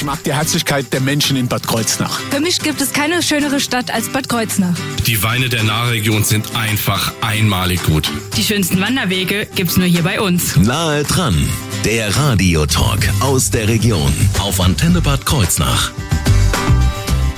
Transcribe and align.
Ich 0.00 0.06
mag 0.06 0.24
die 0.24 0.32
Herzlichkeit 0.32 0.90
der 0.94 1.02
Menschen 1.02 1.36
in 1.36 1.46
Bad 1.46 1.68
Kreuznach. 1.68 2.20
Für 2.30 2.40
mich 2.40 2.58
gibt 2.60 2.80
es 2.80 2.94
keine 2.94 3.22
schönere 3.22 3.60
Stadt 3.60 3.92
als 3.92 4.08
Bad 4.08 4.30
Kreuznach. 4.30 4.74
Die 5.06 5.22
Weine 5.22 5.50
der 5.50 5.62
Nahregion 5.62 6.24
sind 6.24 6.56
einfach 6.56 7.12
einmalig 7.20 7.82
gut. 7.82 8.10
Die 8.34 8.42
schönsten 8.42 8.80
Wanderwege 8.80 9.46
gibt's 9.54 9.76
nur 9.76 9.86
hier 9.86 10.02
bei 10.02 10.22
uns. 10.22 10.56
Nahe 10.56 11.04
dran, 11.04 11.36
der 11.84 12.16
Radiotalk 12.16 13.10
aus 13.20 13.50
der 13.50 13.68
Region 13.68 14.10
auf 14.38 14.58
Antenne 14.62 15.02
Bad 15.02 15.26
Kreuznach. 15.26 15.92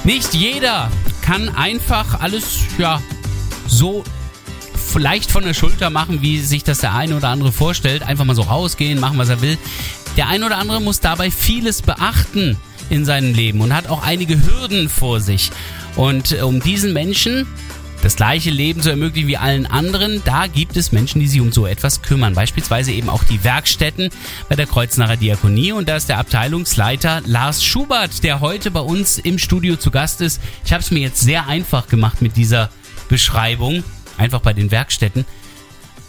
Nicht 0.05 0.33
jeder 0.33 0.89
kann 1.21 1.49
einfach 1.49 2.21
alles, 2.21 2.61
ja, 2.79 3.03
so 3.67 4.05
leicht 4.95 5.33
von 5.33 5.43
der 5.43 5.55
Schulter 5.55 5.91
machen, 5.91 6.23
wie 6.23 6.39
sich 6.39 6.63
das 6.63 6.79
der 6.79 6.95
eine 6.95 7.17
oder 7.17 7.29
andere 7.31 7.51
vorstellt. 7.51 8.05
Einfach 8.05 8.25
mal 8.25 8.37
so 8.37 8.43
rausgehen, 8.43 9.01
machen, 9.01 9.19
was 9.19 9.31
er 9.31 9.41
will. 9.41 9.59
Der 10.17 10.29
ein 10.29 10.45
oder 10.45 10.59
andere 10.59 10.81
muss 10.81 11.01
dabei 11.01 11.31
vieles 11.31 11.83
beachten 11.83 12.59
in 12.91 13.05
seinem 13.05 13.35
Leben 13.35 13.61
und 13.61 13.75
hat 13.75 13.89
auch 13.89 14.03
einige 14.03 14.45
Hürden 14.45 14.89
vor 14.89 15.21
sich. 15.21 15.51
Und 15.97 16.33
äh, 16.33 16.43
um 16.43 16.61
diesen 16.61 16.93
Menschen 16.93 17.47
das 18.03 18.17
gleiche 18.17 18.51
Leben 18.51 18.83
zu 18.83 18.91
ermöglichen 18.91 19.29
wie 19.29 19.37
allen 19.37 19.65
anderen, 19.65 20.23
da 20.25 20.49
gibt 20.49 20.77
es 20.77 20.91
Menschen, 20.91 21.21
die 21.21 21.29
sich 21.29 21.41
um 21.41 21.53
so 21.53 21.67
etwas 21.67 22.03
kümmern. 22.03 22.35
Beispielsweise 22.35 22.91
eben 22.91 23.09
auch 23.09 23.23
die 23.23 23.45
Werkstätten 23.45 24.11
bei 24.49 24.57
der 24.57 24.67
Kreuznacher 24.67 25.17
Diakonie. 25.17 25.73
Und 25.73 25.89
da 25.89 25.97
ist 25.97 26.09
der 26.09 26.19
Abteilungsleiter 26.19 27.23
Lars 27.25 27.65
Schubert, 27.65 28.25
der 28.25 28.41
heute 28.41 28.73
bei 28.73 28.81
uns 28.81 29.19
im 29.19 29.39
Studio 29.39 29.77
zu 29.77 29.91
Gast 29.93 30.21
ist. 30.21 30.41
Ich 30.65 30.73
habe 30.73 30.83
es 30.83 30.91
mir 30.91 30.99
jetzt 30.99 31.21
sehr 31.21 31.47
einfach 31.47 31.87
gemacht 31.87 32.21
mit 32.21 32.37
dieser 32.37 32.71
Beschreibung, 33.09 33.85
einfach 34.19 34.41
bei 34.41 34.53
den 34.53 34.73
Werkstätten. 34.73 35.25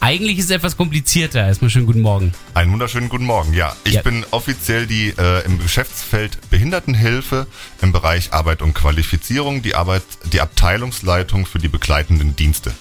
Eigentlich 0.03 0.37
ist 0.37 0.45
es 0.45 0.51
etwas 0.51 0.75
komplizierter. 0.75 1.47
Erstmal 1.47 1.69
schönen 1.69 1.85
guten 1.85 2.01
Morgen. 2.01 2.33
Einen 2.53 2.73
wunderschönen 2.73 3.07
guten 3.07 3.23
Morgen. 3.23 3.53
Ja, 3.53 3.73
ich 3.85 3.93
Ja. 3.93 4.01
bin 4.01 4.25
offiziell 4.31 4.85
die 4.85 5.13
äh, 5.17 5.45
im 5.45 5.59
Geschäftsfeld 5.59 6.37
Behindertenhilfe 6.49 7.47
im 7.81 7.93
Bereich 7.93 8.33
Arbeit 8.33 8.61
und 8.61 8.73
Qualifizierung, 8.73 9.61
die 9.61 9.75
Arbeit, 9.75 10.03
die 10.33 10.41
Abteilungsleitung 10.41 11.45
für 11.45 11.59
die 11.59 11.69
begleitenden 11.69 12.35
Dienste 12.35 12.73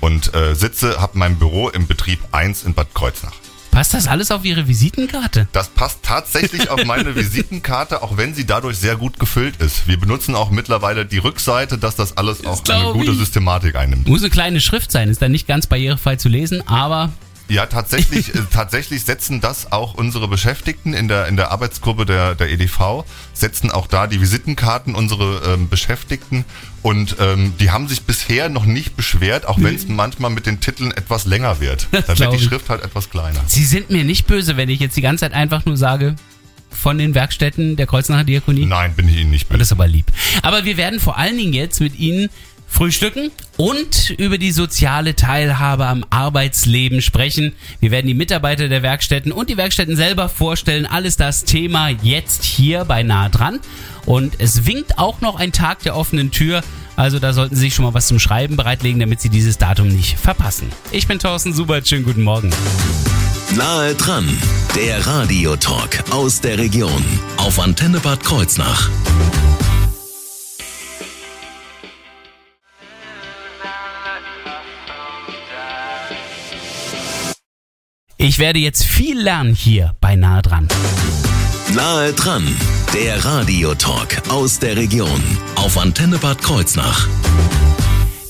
und 0.00 0.34
äh, 0.34 0.54
sitze, 0.54 1.00
habe 1.00 1.16
mein 1.16 1.36
Büro 1.38 1.70
im 1.70 1.86
Betrieb 1.86 2.20
1 2.32 2.64
in 2.64 2.74
Bad 2.74 2.92
Kreuznach. 2.94 3.32
Passt 3.70 3.94
das 3.94 4.06
alles 4.08 4.30
auf 4.30 4.44
Ihre 4.44 4.66
Visitenkarte? 4.66 5.48
Das 5.52 5.68
passt 5.68 6.00
tatsächlich 6.02 6.68
auf 6.70 6.84
meine 6.84 7.14
Visitenkarte, 7.16 8.02
auch 8.02 8.16
wenn 8.16 8.34
sie 8.34 8.44
dadurch 8.46 8.76
sehr 8.78 8.96
gut 8.96 9.18
gefüllt 9.18 9.56
ist. 9.60 9.86
Wir 9.86 9.98
benutzen 9.98 10.34
auch 10.34 10.50
mittlerweile 10.50 11.06
die 11.06 11.18
Rückseite, 11.18 11.78
dass 11.78 11.94
das 11.96 12.16
alles 12.16 12.44
auch 12.44 12.62
eine 12.68 12.92
gute 12.92 13.12
ich. 13.12 13.18
Systematik 13.18 13.76
einnimmt. 13.76 14.08
Muss 14.08 14.22
eine 14.22 14.30
kleine 14.30 14.60
Schrift 14.60 14.90
sein, 14.90 15.08
ist 15.08 15.22
dann 15.22 15.32
nicht 15.32 15.46
ganz 15.46 15.66
barrierefrei 15.66 16.16
zu 16.16 16.28
lesen, 16.28 16.66
aber 16.66 17.10
Ja, 17.48 17.66
tatsächlich, 17.66 18.28
äh, 18.34 18.38
tatsächlich 18.52 19.04
setzen 19.04 19.40
das 19.40 19.72
auch 19.72 19.94
unsere 19.94 20.28
Beschäftigten 20.28 20.92
in 20.94 21.08
der, 21.08 21.26
in 21.26 21.36
der 21.36 21.50
Arbeitsgruppe 21.50 22.04
der, 22.06 22.34
der 22.34 22.50
EDV, 22.50 23.04
setzen 23.32 23.70
auch 23.70 23.86
da 23.86 24.06
die 24.06 24.20
Visitenkarten 24.20 24.94
unsere 24.94 25.54
ähm, 25.54 25.68
Beschäftigten 25.68 26.44
und 26.82 27.16
ähm, 27.20 27.54
die 27.58 27.70
haben 27.70 27.88
sich 27.88 28.02
bisher 28.02 28.48
noch 28.48 28.64
nicht 28.66 28.96
beschwert, 28.96 29.46
auch 29.46 29.60
wenn 29.60 29.74
es 29.74 29.88
manchmal 29.88 30.30
mit 30.30 30.46
den 30.46 30.60
Titeln 30.60 30.92
etwas 30.92 31.24
länger 31.24 31.60
wird. 31.60 31.88
Das 31.90 32.06
Da 32.06 32.18
wird 32.18 32.32
die. 32.34 32.38
Schrift 32.38 32.68
halt 32.70 32.84
etwas 32.84 33.10
kleiner. 33.10 33.40
Sie 33.46 33.64
sind 33.64 33.90
mir 33.90 34.04
nicht 34.04 34.26
böse, 34.26 34.56
wenn 34.56 34.68
ich 34.68 34.80
jetzt 34.80 34.96
die 34.96 35.02
ganze 35.02 35.22
Zeit 35.22 35.32
einfach 35.32 35.64
nur 35.64 35.76
sage, 35.76 36.14
von 36.70 36.98
den 36.98 37.14
Werkstätten 37.14 37.76
der 37.76 37.86
Kreuznacher 37.86 38.24
Diakonie. 38.24 38.66
Nein, 38.66 38.94
bin 38.94 39.08
ich 39.08 39.16
Ihnen 39.16 39.30
nicht 39.30 39.44
Das 39.44 39.50
böse. 39.50 39.62
ist 39.62 39.72
aber 39.72 39.88
lieb. 39.88 40.06
Aber 40.42 40.64
wir 40.64 40.76
werden 40.76 41.00
vor 41.00 41.16
allen 41.16 41.36
Dingen 41.36 41.52
jetzt 41.52 41.80
mit 41.80 41.98
Ihnen 41.98 42.28
frühstücken 42.68 43.30
und 43.56 44.10
über 44.10 44.38
die 44.38 44.52
soziale 44.52 45.16
Teilhabe 45.16 45.86
am 45.86 46.04
Arbeitsleben 46.10 47.02
sprechen. 47.02 47.54
Wir 47.80 47.90
werden 47.90 48.06
die 48.06 48.14
Mitarbeiter 48.14 48.68
der 48.68 48.82
Werkstätten 48.82 49.32
und 49.32 49.50
die 49.50 49.56
Werkstätten 49.56 49.96
selber 49.96 50.28
vorstellen. 50.28 50.86
Alles 50.86 51.16
das 51.16 51.44
Thema 51.44 51.88
jetzt 51.88 52.44
hier 52.44 52.84
bei 52.84 53.02
Nah 53.02 53.28
dran. 53.30 53.58
Und 54.06 54.34
es 54.38 54.66
winkt 54.66 54.98
auch 54.98 55.20
noch 55.20 55.36
ein 55.36 55.52
Tag 55.52 55.80
der 55.80 55.96
offenen 55.96 56.30
Tür. 56.30 56.62
Also 56.94 57.18
da 57.18 57.32
sollten 57.32 57.54
Sie 57.54 57.62
sich 57.62 57.74
schon 57.74 57.84
mal 57.84 57.94
was 57.94 58.08
zum 58.08 58.18
Schreiben 58.18 58.56
bereitlegen, 58.56 59.00
damit 59.00 59.20
Sie 59.20 59.28
dieses 59.28 59.58
Datum 59.58 59.88
nicht 59.88 60.18
verpassen. 60.18 60.70
Ich 60.90 61.06
bin 61.06 61.18
Thorsten 61.18 61.54
Subert. 61.54 61.88
Schönen 61.88 62.04
guten 62.04 62.22
Morgen. 62.22 62.50
Nahe 63.56 63.94
dran, 63.94 64.28
der 64.76 65.06
Radiotalk 65.06 66.04
aus 66.10 66.40
der 66.40 66.58
Region 66.58 67.02
auf 67.38 67.58
Antenne 67.58 67.98
Bad 67.98 68.22
Kreuznach. 68.22 68.90
Ich 78.20 78.40
werde 78.40 78.58
jetzt 78.58 78.84
viel 78.84 79.16
lernen 79.16 79.54
hier 79.54 79.94
bei 80.00 80.16
Nah 80.16 80.42
dran. 80.42 80.66
Nahe 81.72 82.12
dran, 82.12 82.44
der 82.92 83.24
Radiotalk 83.24 84.28
aus 84.28 84.58
der 84.58 84.76
Region 84.76 85.22
auf 85.54 85.78
Antenne 85.78 86.18
Bad 86.18 86.42
Kreuznach. 86.42 87.06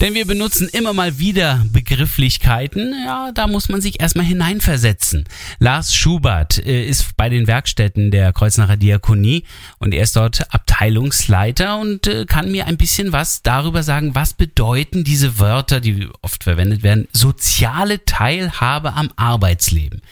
Denn 0.00 0.14
wir 0.14 0.28
benutzen 0.28 0.68
immer 0.68 0.92
mal 0.92 1.18
wieder 1.18 1.64
Begrifflichkeiten, 1.72 2.94
ja, 3.04 3.32
da 3.32 3.48
muss 3.48 3.68
man 3.68 3.80
sich 3.80 4.00
erstmal 4.00 4.24
hineinversetzen. 4.24 5.24
Lars 5.58 5.92
Schubert 5.92 6.64
äh, 6.64 6.86
ist 6.86 7.16
bei 7.16 7.28
den 7.28 7.48
Werkstätten 7.48 8.12
der 8.12 8.32
Kreuznacher 8.32 8.76
Diakonie 8.76 9.42
und 9.78 9.92
er 9.92 10.04
ist 10.04 10.14
dort 10.14 10.54
Abteilungsleiter 10.54 11.78
und 11.78 12.06
äh, 12.06 12.26
kann 12.26 12.52
mir 12.52 12.66
ein 12.66 12.76
bisschen 12.76 13.10
was 13.10 13.42
darüber 13.42 13.82
sagen, 13.82 14.14
was 14.14 14.34
bedeuten 14.34 15.02
diese 15.02 15.40
Wörter, 15.40 15.80
die 15.80 16.08
oft 16.22 16.44
verwendet 16.44 16.84
werden, 16.84 17.08
soziale 17.12 18.04
Teilhabe 18.04 18.92
am 18.92 19.10
Arbeitsleben. 19.16 20.02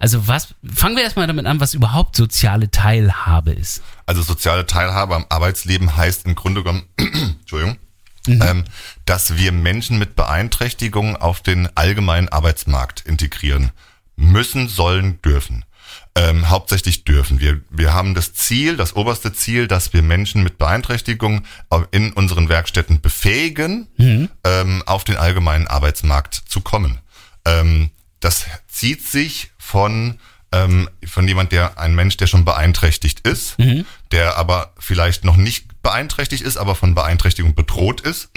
Also 0.00 0.26
was, 0.26 0.54
fangen 0.64 0.96
wir 0.96 1.04
erstmal 1.04 1.28
damit 1.28 1.46
an, 1.46 1.60
was 1.60 1.72
überhaupt 1.72 2.16
soziale 2.16 2.72
Teilhabe 2.72 3.52
ist. 3.52 3.84
Also 4.06 4.22
soziale 4.22 4.66
Teilhabe 4.66 5.14
am 5.14 5.26
Arbeitsleben 5.28 5.96
heißt 5.96 6.26
im 6.26 6.34
Grunde 6.34 6.64
genommen, 6.64 6.82
Entschuldigung, 6.96 7.76
ähm, 8.26 8.64
dass 9.04 9.36
wir 9.36 9.52
Menschen 9.52 9.98
mit 9.98 10.16
Beeinträchtigungen 10.16 11.16
auf 11.16 11.40
den 11.40 11.68
allgemeinen 11.76 12.28
Arbeitsmarkt 12.28 13.02
integrieren 13.06 13.70
müssen, 14.16 14.68
sollen, 14.68 15.20
dürfen. 15.22 15.64
Ähm, 16.14 16.48
hauptsächlich 16.48 17.04
dürfen. 17.04 17.40
Wir, 17.40 17.60
wir 17.70 17.92
haben 17.92 18.14
das 18.14 18.32
Ziel, 18.34 18.76
das 18.76 18.96
oberste 18.96 19.32
Ziel, 19.32 19.68
dass 19.68 19.92
wir 19.92 20.02
Menschen 20.02 20.42
mit 20.42 20.58
Beeinträchtigungen 20.58 21.46
in 21.90 22.12
unseren 22.12 22.48
Werkstätten 22.48 23.00
befähigen, 23.00 23.86
ähm, 24.44 24.82
auf 24.86 25.04
den 25.04 25.16
allgemeinen 25.16 25.66
Arbeitsmarkt 25.66 26.34
zu 26.34 26.60
kommen. 26.60 26.98
Ähm, 27.44 27.90
das 28.20 28.46
zieht 28.66 29.06
sich 29.06 29.50
von 29.58 30.18
ähm, 30.52 30.88
von 31.04 31.26
jemand, 31.28 31.52
der 31.52 31.78
ein 31.78 31.94
Mensch, 31.94 32.16
der 32.16 32.26
schon 32.26 32.44
beeinträchtigt 32.44 33.26
ist, 33.26 33.58
der 34.12 34.36
aber 34.36 34.72
vielleicht 34.78 35.24
noch 35.24 35.36
nicht 35.36 35.75
beeinträchtigt 35.86 36.42
ist, 36.42 36.56
aber 36.56 36.74
von 36.74 36.94
Beeinträchtigung 36.96 37.54
bedroht 37.54 38.00
ist, 38.00 38.30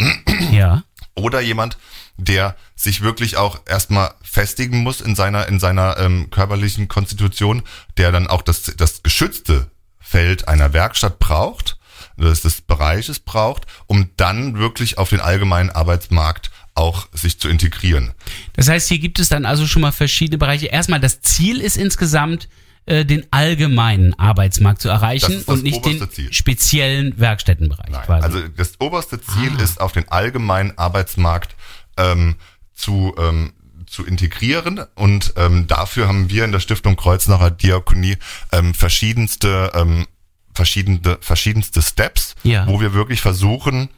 Ja. 0.52 0.84
oder 1.16 1.42
jemand, 1.42 1.78
der 2.18 2.56
sich 2.76 3.02
wirklich 3.02 3.38
auch 3.38 3.60
erstmal 3.66 4.14
festigen 4.22 4.84
muss 4.84 5.02
in 5.02 5.16
seiner 5.16 5.48
in 5.48 5.60
seiner 5.60 5.98
ähm, 5.98 6.30
körperlichen 6.30 6.88
Konstitution, 6.88 7.64
der 7.98 8.12
dann 8.12 8.28
auch 8.28 8.44
das 8.44 8.64
das 8.78 9.02
geschützte 9.02 9.72
Feld 10.00 10.48
einer 10.48 10.74
Werkstatt 10.74 11.18
braucht, 11.18 11.78
des, 12.18 12.42
des 12.42 12.62
Bereiches 12.62 13.20
braucht, 13.20 13.66
um 13.88 14.10
dann 14.18 14.58
wirklich 14.60 14.98
auf 15.00 15.10
den 15.10 15.20
allgemeinen 15.22 15.72
Arbeitsmarkt 15.72 16.52
auch 16.76 17.08
sich 17.14 17.40
zu 17.40 17.50
integrieren. 17.50 18.14
Das 18.54 18.68
heißt, 18.70 18.88
hier 18.90 19.00
gibt 19.00 19.20
es 19.20 19.30
dann 19.30 19.46
also 19.46 19.66
schon 19.66 19.82
mal 19.82 19.92
verschiedene 19.92 20.38
Bereiche. 20.38 20.68
Erstmal, 20.68 21.00
das 21.00 21.22
Ziel 21.22 21.62
ist 21.62 21.78
insgesamt, 21.78 22.48
äh, 22.86 23.06
den 23.06 23.26
allgemeinen 23.32 24.14
Arbeitsmarkt 24.18 24.82
zu 24.82 24.90
erreichen 24.90 25.44
und 25.46 25.64
nicht 25.64 25.86
den 25.86 26.10
Ziel. 26.12 26.32
speziellen 26.34 27.20
Werkstättenbereich. 27.20 27.90
Nein, 27.92 28.06
quasi. 28.06 28.24
also 28.26 28.48
das 28.50 28.74
oberste 28.80 29.22
Ziel 29.22 29.52
Ah. 29.58 29.62
ist, 29.62 29.80
auf 29.82 29.92
den 29.92 30.08
allgemeinen 30.10 30.78
Arbeitsmarkt 30.78 31.56
ähm, 31.98 32.36
zu, 32.74 33.14
ähm, 33.18 33.54
zu 33.88 34.06
integrieren. 34.06 34.82
Und 34.96 35.34
ähm, 35.38 35.68
dafür 35.68 36.08
haben 36.08 36.30
wir 36.30 36.46
in 36.46 36.52
der 36.52 36.60
Stiftung 36.60 36.96
Kreuznacher 36.96 37.52
Diakonie 37.52 38.18
ähm, 38.52 38.74
verschiedenste, 38.74 39.72
ähm, 39.76 40.08
verschiedene, 40.54 41.18
verschiedenste 41.22 41.82
Steps, 41.82 42.36
Ja. 42.44 42.68
wo 42.68 42.80
wir 42.82 42.94
wirklich 42.94 43.22
versuchen, 43.22 43.90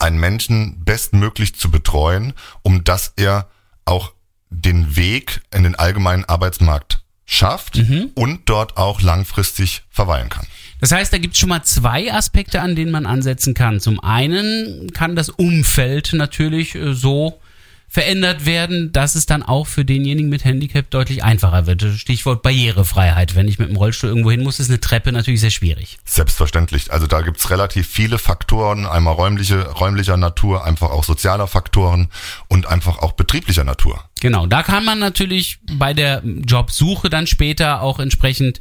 einen 0.00 0.18
Menschen 0.18 0.84
bestmöglich 0.84 1.54
zu 1.54 1.70
betreuen, 1.70 2.32
um 2.62 2.82
dass 2.84 3.12
er 3.16 3.48
auch 3.84 4.12
den 4.50 4.96
Weg 4.96 5.42
in 5.54 5.62
den 5.62 5.74
allgemeinen 5.76 6.24
Arbeitsmarkt 6.24 7.02
schafft 7.36 7.76
Mhm. 7.76 8.10
und 8.14 8.40
dort 8.48 8.76
auch 8.76 9.00
langfristig 9.02 9.82
verweilen 9.90 10.28
kann. 10.28 10.46
Das 10.80 10.92
heißt, 10.92 11.12
da 11.12 11.18
gibt 11.18 11.34
es 11.34 11.40
schon 11.40 11.48
mal 11.48 11.62
zwei 11.62 12.12
Aspekte, 12.12 12.60
an 12.60 12.76
denen 12.76 12.90
man 12.90 13.06
ansetzen 13.06 13.54
kann. 13.54 13.80
Zum 13.80 13.98
einen 14.00 14.92
kann 14.92 15.16
das 15.16 15.30
Umfeld 15.30 16.12
natürlich 16.12 16.74
äh, 16.74 16.92
so 16.94 17.40
verändert 17.88 18.46
werden, 18.46 18.92
dass 18.92 19.14
es 19.14 19.26
dann 19.26 19.42
auch 19.42 19.66
für 19.66 19.84
denjenigen 19.84 20.28
mit 20.28 20.44
Handicap 20.44 20.90
deutlich 20.90 21.22
einfacher 21.22 21.66
wird. 21.66 21.82
Stichwort 21.82 22.42
Barrierefreiheit. 22.42 23.34
Wenn 23.34 23.48
ich 23.48 23.58
mit 23.58 23.68
dem 23.68 23.76
Rollstuhl 23.76 24.10
irgendwo 24.10 24.30
hin 24.30 24.42
muss, 24.42 24.58
ist 24.58 24.68
eine 24.68 24.80
Treppe 24.80 25.12
natürlich 25.12 25.40
sehr 25.40 25.50
schwierig. 25.50 25.98
Selbstverständlich. 26.04 26.92
Also 26.92 27.06
da 27.06 27.22
gibt's 27.22 27.50
relativ 27.50 27.86
viele 27.86 28.18
Faktoren, 28.18 28.86
einmal 28.86 29.14
räumliche, 29.14 29.70
räumlicher 29.70 30.16
Natur, 30.16 30.64
einfach 30.64 30.90
auch 30.90 31.04
sozialer 31.04 31.46
Faktoren 31.46 32.08
und 32.48 32.66
einfach 32.66 32.98
auch 32.98 33.12
betrieblicher 33.12 33.64
Natur. 33.64 34.02
Genau, 34.20 34.46
da 34.46 34.62
kann 34.62 34.84
man 34.84 34.98
natürlich 34.98 35.58
bei 35.72 35.94
der 35.94 36.22
Jobsuche 36.24 37.08
dann 37.08 37.26
später 37.26 37.82
auch 37.82 38.00
entsprechend 38.00 38.60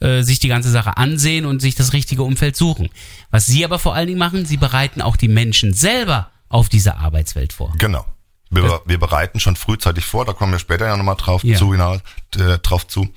äh, 0.00 0.22
sich 0.22 0.38
die 0.38 0.48
ganze 0.48 0.70
Sache 0.70 0.96
ansehen 0.96 1.44
und 1.44 1.60
sich 1.60 1.74
das 1.74 1.92
richtige 1.92 2.22
Umfeld 2.22 2.56
suchen. 2.56 2.88
Was 3.30 3.46
Sie 3.46 3.64
aber 3.64 3.78
vor 3.78 3.94
allen 3.94 4.06
Dingen 4.06 4.18
machen, 4.18 4.46
Sie 4.46 4.56
bereiten 4.56 5.02
auch 5.02 5.16
die 5.16 5.28
Menschen 5.28 5.74
selber 5.74 6.30
auf 6.48 6.68
diese 6.68 6.96
Arbeitswelt 6.96 7.52
vor. 7.52 7.72
Genau. 7.78 8.04
Wir, 8.52 8.80
wir 8.84 8.98
bereiten 8.98 9.40
schon 9.40 9.56
frühzeitig 9.56 10.04
vor, 10.04 10.24
da 10.24 10.32
kommen 10.34 10.52
wir 10.52 10.58
später 10.58 10.86
ja 10.86 10.96
nochmal 10.96 11.16
drauf 11.16 11.42
Ja. 11.42 11.56
zu 11.58 11.72
hinaus, 11.72 12.00
äh, 12.36 12.58
drauf 12.58 12.86
zu, 12.86 13.08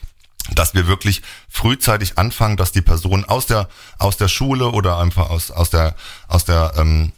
dass 0.53 0.73
wir 0.73 0.87
wirklich 0.87 1.21
frühzeitig 1.49 2.17
anfangen, 2.17 2.55
dass 2.57 2.71
die 2.71 2.81
Person 2.81 3.25
aus 3.25 3.45
der 3.45 3.67
aus 3.97 4.15
der 4.17 4.27
Schule 4.29 4.69
oder 4.71 4.97
einfach 4.99 5.29
aus 5.29 5.51
aus 5.51 5.69
der 5.69 5.95
aus 6.27 6.45
der 6.45 6.73
ähm, 6.77 7.11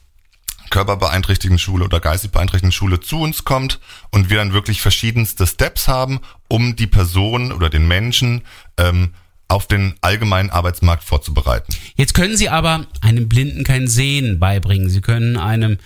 körperbeeinträchtigten 0.70 1.60
Schule 1.60 1.86
oder 1.86 2.00
geistig 2.00 2.32
beeinträchtigten 2.32 2.72
Schule 2.72 3.00
zu 3.00 3.20
uns 3.22 3.44
kommt 3.46 3.80
und 4.12 4.30
wir 4.30 4.38
dann 4.38 4.54
wirklich 4.54 4.82
verschiedenste 4.82 5.48
Steps 5.48 5.88
haben, 5.88 6.20
um 6.50 6.76
die 6.76 6.88
Person 6.88 7.52
oder 7.52 7.70
den 7.70 7.88
Menschen 7.88 8.42
ähm, 8.78 9.14
auf 9.48 9.68
den 9.68 9.96
allgemeinen 10.02 10.50
Arbeitsmarkt 10.50 11.04
vorzubereiten. 11.04 11.74
Jetzt 11.96 12.14
können 12.14 12.36
Sie 12.36 12.50
aber 12.50 12.86
einem 13.02 13.30
Blinden 13.30 13.64
kein 13.64 13.88
Sehen 13.88 14.40
beibringen. 14.40 14.90
Sie 14.90 15.00
können 15.02 15.38
einem 15.38 15.78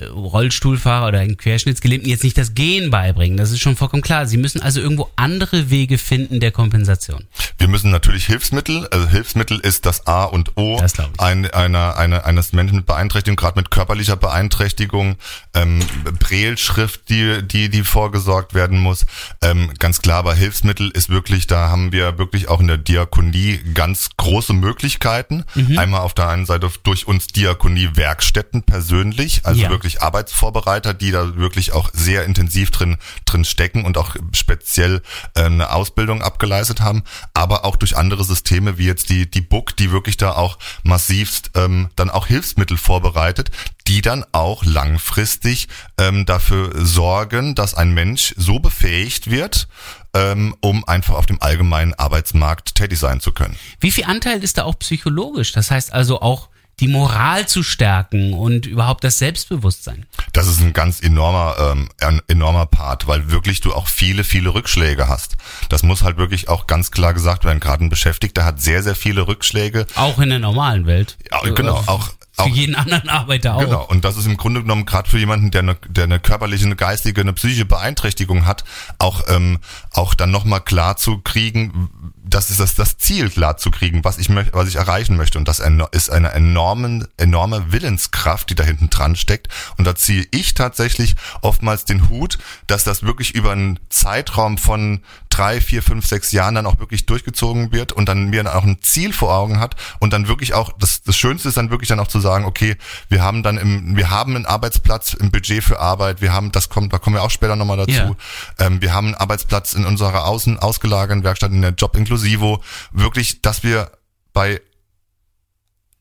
Rollstuhlfahrer 0.00 1.08
oder 1.08 1.20
einem 1.20 1.36
Querschnittsgelähmten 1.36 2.10
jetzt 2.10 2.24
nicht 2.24 2.36
das 2.36 2.54
Gehen 2.54 2.90
beibringen. 2.90 3.36
Das 3.36 3.52
ist 3.52 3.60
schon 3.60 3.76
vollkommen 3.76 4.02
klar. 4.02 4.26
Sie 4.26 4.36
müssen 4.36 4.60
also 4.60 4.80
irgendwo 4.80 5.08
andere 5.14 5.70
Wege 5.70 5.98
finden 5.98 6.40
der 6.40 6.50
Kompensation. 6.50 7.24
Wir 7.58 7.68
müssen 7.68 7.90
natürlich 7.92 8.26
Hilfsmittel, 8.26 8.88
also 8.88 9.08
Hilfsmittel 9.08 9.60
ist 9.60 9.86
das 9.86 10.06
A 10.08 10.24
und 10.24 10.56
O 10.56 10.82
ein, 11.18 11.48
einer, 11.50 11.96
einer, 11.96 12.24
eines 12.26 12.52
Menschen 12.52 12.76
mit 12.78 12.86
Beeinträchtigung, 12.86 13.36
gerade 13.36 13.58
mit 13.58 13.70
körperlicher 13.70 14.16
Beeinträchtigung, 14.16 15.16
ähm, 15.54 15.80
Brailleschrift, 16.18 17.08
die, 17.08 17.42
die, 17.46 17.68
die 17.68 17.84
vorgesorgt 17.84 18.54
werden 18.54 18.80
muss. 18.80 19.06
Ähm, 19.42 19.70
ganz 19.78 20.02
klar, 20.02 20.18
aber 20.18 20.34
Hilfsmittel 20.34 20.90
ist 20.90 21.08
wirklich, 21.08 21.46
da 21.46 21.68
haben 21.68 21.92
wir 21.92 22.18
wirklich 22.18 22.48
auch 22.48 22.60
in 22.60 22.66
der 22.66 22.78
Diakonie 22.78 23.60
ganz 23.74 24.10
große 24.16 24.52
Möglichkeiten. 24.52 25.44
Mhm. 25.54 25.78
Einmal 25.78 26.00
auf 26.00 26.14
der 26.14 26.28
einen 26.28 26.46
Seite 26.46 26.68
durch 26.82 27.06
uns 27.06 27.28
Diakonie-Werkstätten 27.28 28.64
persönlich, 28.64 29.42
also 29.44 29.60
Ja. 29.60 29.70
wirklich 29.70 29.83
Arbeitsvorbereiter, 30.02 30.94
die 30.94 31.10
da 31.10 31.36
wirklich 31.36 31.72
auch 31.72 31.90
sehr 31.92 32.24
intensiv 32.24 32.70
drin, 32.70 32.96
drin 33.24 33.44
stecken 33.44 33.84
und 33.84 33.98
auch 33.98 34.16
speziell 34.32 35.02
äh, 35.34 35.44
eine 35.44 35.70
Ausbildung 35.72 36.22
abgeleistet 36.22 36.80
haben, 36.80 37.02
aber 37.34 37.64
auch 37.64 37.76
durch 37.76 37.96
andere 37.96 38.24
Systeme 38.24 38.78
wie 38.78 38.86
jetzt 38.86 39.08
die, 39.08 39.30
die 39.30 39.40
Book, 39.40 39.76
die 39.76 39.90
wirklich 39.90 40.16
da 40.16 40.32
auch 40.32 40.58
massivst 40.82 41.50
ähm, 41.54 41.90
dann 41.96 42.10
auch 42.10 42.26
Hilfsmittel 42.26 42.76
vorbereitet, 42.76 43.50
die 43.86 44.00
dann 44.00 44.24
auch 44.32 44.64
langfristig 44.64 45.68
ähm, 45.98 46.24
dafür 46.26 46.72
sorgen, 46.74 47.54
dass 47.54 47.74
ein 47.74 47.92
Mensch 47.92 48.34
so 48.36 48.58
befähigt 48.58 49.30
wird, 49.30 49.68
ähm, 50.14 50.56
um 50.60 50.86
einfach 50.88 51.14
auf 51.14 51.26
dem 51.26 51.42
allgemeinen 51.42 51.94
Arbeitsmarkt 51.94 52.74
tätig 52.74 52.98
sein 52.98 53.20
zu 53.20 53.32
können. 53.32 53.56
Wie 53.80 53.90
viel 53.90 54.04
Anteil 54.04 54.42
ist 54.42 54.58
da 54.58 54.64
auch 54.64 54.78
psychologisch? 54.78 55.52
Das 55.52 55.70
heißt 55.70 55.92
also 55.92 56.22
auch 56.22 56.48
die 56.80 56.88
Moral 56.88 57.46
zu 57.46 57.62
stärken 57.62 58.32
und 58.34 58.66
überhaupt 58.66 59.04
das 59.04 59.18
Selbstbewusstsein. 59.18 60.06
Das 60.32 60.46
ist 60.46 60.60
ein 60.60 60.72
ganz 60.72 61.00
enormer, 61.00 61.56
ähm, 61.58 61.88
ein 62.00 62.20
enormer 62.28 62.66
Part, 62.66 63.06
weil 63.06 63.30
wirklich 63.30 63.60
du 63.60 63.72
auch 63.72 63.86
viele, 63.88 64.24
viele 64.24 64.54
Rückschläge 64.54 65.08
hast. 65.08 65.36
Das 65.68 65.82
muss 65.82 66.02
halt 66.02 66.16
wirklich 66.16 66.48
auch 66.48 66.66
ganz 66.66 66.90
klar 66.90 67.14
gesagt 67.14 67.44
werden. 67.44 67.60
Gerade 67.60 67.84
ein 67.84 67.90
Beschäftigter 67.90 68.44
hat 68.44 68.60
sehr, 68.60 68.82
sehr 68.82 68.96
viele 68.96 69.28
Rückschläge. 69.28 69.86
Auch 69.94 70.18
in 70.18 70.30
der 70.30 70.38
normalen 70.40 70.86
Welt. 70.86 71.16
Ja, 71.30 71.40
genau, 71.50 71.80
Äh, 71.80 71.88
auch, 71.88 72.08
Für 72.32 72.42
auch 72.42 72.46
jeden 72.48 72.74
anderen 72.74 73.08
Arbeiter 73.08 73.54
auch. 73.54 73.60
Genau, 73.60 73.84
und 73.84 74.04
das 74.04 74.16
ist 74.16 74.26
im 74.26 74.36
Grunde 74.36 74.62
genommen 74.62 74.86
gerade 74.86 75.08
für 75.08 75.18
jemanden, 75.18 75.52
der 75.52 75.60
eine, 75.62 75.76
der 75.88 76.04
eine 76.04 76.18
körperliche, 76.18 76.64
eine 76.66 76.74
geistige, 76.76 77.20
eine 77.20 77.32
psychische 77.32 77.64
Beeinträchtigung 77.64 78.44
hat, 78.46 78.64
auch, 78.98 79.22
ähm, 79.28 79.60
auch 79.92 80.14
dann 80.14 80.32
nochmal 80.32 80.60
klar 80.60 80.96
zu 80.96 81.18
kriegen, 81.18 81.90
das 82.26 82.50
ist 82.50 82.58
das, 82.60 82.74
das 82.74 82.96
Ziel 82.96 83.28
klar 83.28 83.58
zu 83.58 83.70
kriegen, 83.70 84.02
was 84.04 84.18
ich 84.18 84.28
möchte, 84.30 84.54
was 84.54 84.68
ich 84.68 84.76
erreichen 84.76 85.16
möchte. 85.16 85.36
Und 85.38 85.46
das 85.46 85.60
ist 85.92 86.10
eine 86.10 86.32
enorme, 86.32 87.06
enorme 87.18 87.72
Willenskraft, 87.72 88.48
die 88.48 88.54
da 88.54 88.64
hinten 88.64 88.88
dran 88.88 89.14
steckt. 89.14 89.48
Und 89.76 89.84
da 89.86 89.94
ziehe 89.94 90.26
ich 90.30 90.54
tatsächlich 90.54 91.16
oftmals 91.42 91.84
den 91.84 92.08
Hut, 92.08 92.38
dass 92.66 92.84
das 92.84 93.02
wirklich 93.02 93.34
über 93.34 93.52
einen 93.52 93.78
Zeitraum 93.90 94.56
von 94.56 95.02
drei, 95.28 95.60
vier, 95.60 95.82
fünf, 95.82 96.06
sechs 96.06 96.30
Jahren 96.32 96.54
dann 96.54 96.66
auch 96.66 96.78
wirklich 96.78 97.06
durchgezogen 97.06 97.72
wird 97.72 97.92
und 97.92 98.08
dann 98.08 98.30
mir 98.30 98.44
dann 98.44 98.54
auch 98.54 98.62
ein 98.62 98.80
Ziel 98.82 99.12
vor 99.12 99.34
Augen 99.34 99.58
hat 99.58 99.74
und 99.98 100.12
dann 100.12 100.28
wirklich 100.28 100.54
auch, 100.54 100.72
das, 100.78 101.02
das 101.02 101.16
Schönste 101.16 101.48
ist 101.48 101.56
dann 101.56 101.70
wirklich 101.70 101.88
dann 101.88 101.98
auch 101.98 102.06
zu 102.06 102.20
sagen, 102.20 102.44
okay, 102.44 102.76
wir 103.08 103.20
haben 103.22 103.42
dann 103.42 103.58
im, 103.58 103.96
wir 103.96 104.10
haben 104.10 104.36
einen 104.36 104.46
Arbeitsplatz 104.46 105.12
im 105.12 105.32
Budget 105.32 105.64
für 105.64 105.80
Arbeit, 105.80 106.20
wir 106.20 106.32
haben, 106.32 106.52
das 106.52 106.68
kommt, 106.68 106.92
da 106.92 106.98
kommen 106.98 107.16
wir 107.16 107.22
auch 107.22 107.30
später 107.30 107.56
nochmal 107.56 107.78
dazu, 107.78 107.90
Ja. 107.92 108.14
ähm, 108.60 108.80
wir 108.80 108.94
haben 108.94 109.08
einen 109.08 109.16
Arbeitsplatz 109.16 109.72
in 109.72 109.84
unserer 109.84 110.24
außen 110.24 110.60
ausgelagerten 110.60 111.24
Werkstatt 111.24 111.50
in 111.50 111.62
der 111.62 111.72
Job 111.72 111.96
Inclusivo, 112.04 112.62
wirklich, 112.92 113.40
dass 113.40 113.62
wir 113.62 113.90
bei 114.32 114.60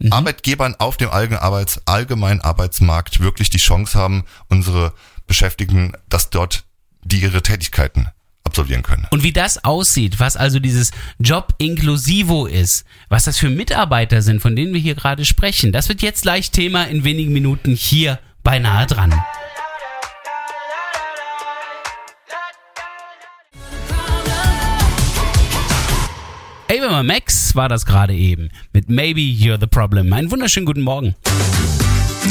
Arbeitgebern 0.10 0.76
auf 0.80 0.98
dem 0.98 1.10
allgemeinen, 1.10 1.42
Arbeits-, 1.42 1.82
allgemeinen 1.86 2.42
Arbeitsmarkt 2.42 3.22
wirklich 3.22 3.50
die 3.50 3.58
Chance 3.58 3.98
haben, 3.98 4.26
unsere 4.50 4.94
Beschäftigten, 5.28 5.94
dass 6.10 6.30
dort 6.30 6.66
die 7.06 7.22
ihre 7.22 7.42
Tätigkeiten 7.42 8.08
absolvieren 8.44 8.84
können. 8.84 9.08
Und 9.12 9.24
wie 9.24 9.32
das 9.32 9.64
aussieht, 9.64 10.20
was 10.20 10.36
also 10.36 10.60
dieses 10.60 10.92
Job 11.20 11.56
Inclusivo 11.58 12.46
ist, 12.46 12.86
was 13.10 13.24
das 13.24 13.38
für 13.38 13.50
Mitarbeiter 13.50 14.22
sind, 14.22 14.42
von 14.42 14.56
denen 14.56 14.74
wir 14.74 14.82
hier 14.82 14.96
gerade 14.96 15.26
sprechen, 15.26 15.72
das 15.72 15.90
wird 15.90 16.02
jetzt 16.02 16.24
gleich 16.24 16.52
Thema 16.52 16.84
in 16.84 17.04
wenigen 17.04 17.32
Minuten 17.32 17.74
hier 17.74 18.20
beinahe 18.44 18.86
dran. 18.86 19.14
Ava 26.74 27.04
Max 27.04 27.54
war 27.54 27.70
das 27.70 27.86
gerade 27.86 28.16
eben 28.16 28.50
mit 28.74 28.90
Maybe 28.90 29.22
You're 29.22 29.60
the 29.60 29.68
Problem. 29.68 30.12
Einen 30.12 30.32
wunderschönen 30.32 30.66
guten 30.66 30.82
Morgen. 30.82 31.14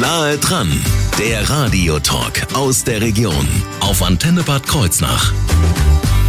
Nahe 0.01 0.37
dran, 0.39 0.69
der 1.17 1.49
Radiotalk 1.49 2.49
aus 2.53 2.83
der 2.83 3.01
Region 3.01 3.47
auf 3.79 4.03
Antenne 4.03 4.43
Bad 4.43 4.67
Kreuznach. 4.67 5.33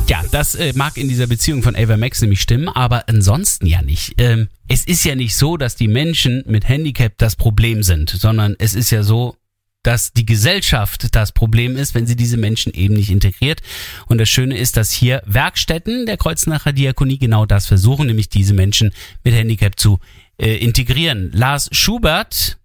Ja, 0.08 0.22
das 0.30 0.54
äh, 0.54 0.74
mag 0.76 0.98
in 0.98 1.10
dieser 1.10 1.26
Beziehung 1.26 1.64
von 1.64 1.76
Ava 1.76 1.98
Max 1.98 2.22
nämlich 2.22 2.42
stimmen, 2.42 2.70
aber 2.70 3.10
ansonsten 3.10 3.66
ja 3.66 3.82
nicht. 3.82 4.14
Ähm, 4.20 4.48
es 4.68 4.86
ist 4.86 5.04
ja 5.06 5.16
nicht 5.16 5.36
so, 5.36 5.58
dass 5.58 5.76
die 5.76 5.88
Menschen 5.88 6.44
mit 6.46 6.70
Handicap 6.70 7.14
das 7.18 7.36
Problem 7.36 7.82
sind, 7.82 8.12
sondern 8.12 8.56
es 8.60 8.76
ist 8.76 8.92
ja 8.92 9.02
so, 9.02 9.38
dass 9.84 10.14
die 10.14 10.26
Gesellschaft 10.26 11.16
das 11.16 11.32
Problem 11.32 11.78
ist, 11.78 11.94
wenn 11.94 12.08
sie 12.08 12.16
diese 12.16 12.38
Menschen 12.38 12.74
eben 12.74 12.96
nicht 12.96 13.12
integriert. 13.12 13.62
Und 14.08 14.18
das 14.18 14.30
Schöne 14.30 14.58
ist, 14.58 14.78
dass 14.78 14.92
hier 14.92 15.22
Werkstätten 15.26 16.06
der 16.06 16.18
Kreuznacher 16.18 16.74
Diakonie 16.74 17.20
genau 17.20 17.46
das 17.46 17.68
versuchen, 17.68 18.08
nämlich 18.08 18.30
diese 18.30 18.54
Menschen 18.54 18.92
mit 19.24 19.34
Handicap 19.34 19.80
zu 19.80 20.00
äh, 20.38 20.56
integrieren. 20.56 21.32
Lars 21.34 21.70
Schubert 21.72 22.58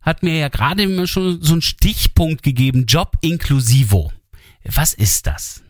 hat 0.00 0.22
mir 0.22 0.38
ja 0.38 0.48
gerade 0.48 0.84
immer 0.84 1.06
schon 1.06 1.42
so 1.42 1.52
einen 1.52 1.62
Stichpunkt 1.62 2.42
gegeben, 2.42 2.86
Job 2.86 3.18
Inclusivo. 3.20 4.12
Was 4.64 4.94
ist 4.94 5.26
das? 5.26 5.62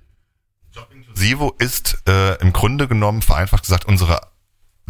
Sivo 1.14 1.54
ist 1.58 2.02
äh, 2.08 2.40
im 2.40 2.52
Grunde 2.52 2.88
genommen, 2.88 3.22
vereinfacht 3.22 3.64
gesagt, 3.64 3.84
unsere 3.84 4.29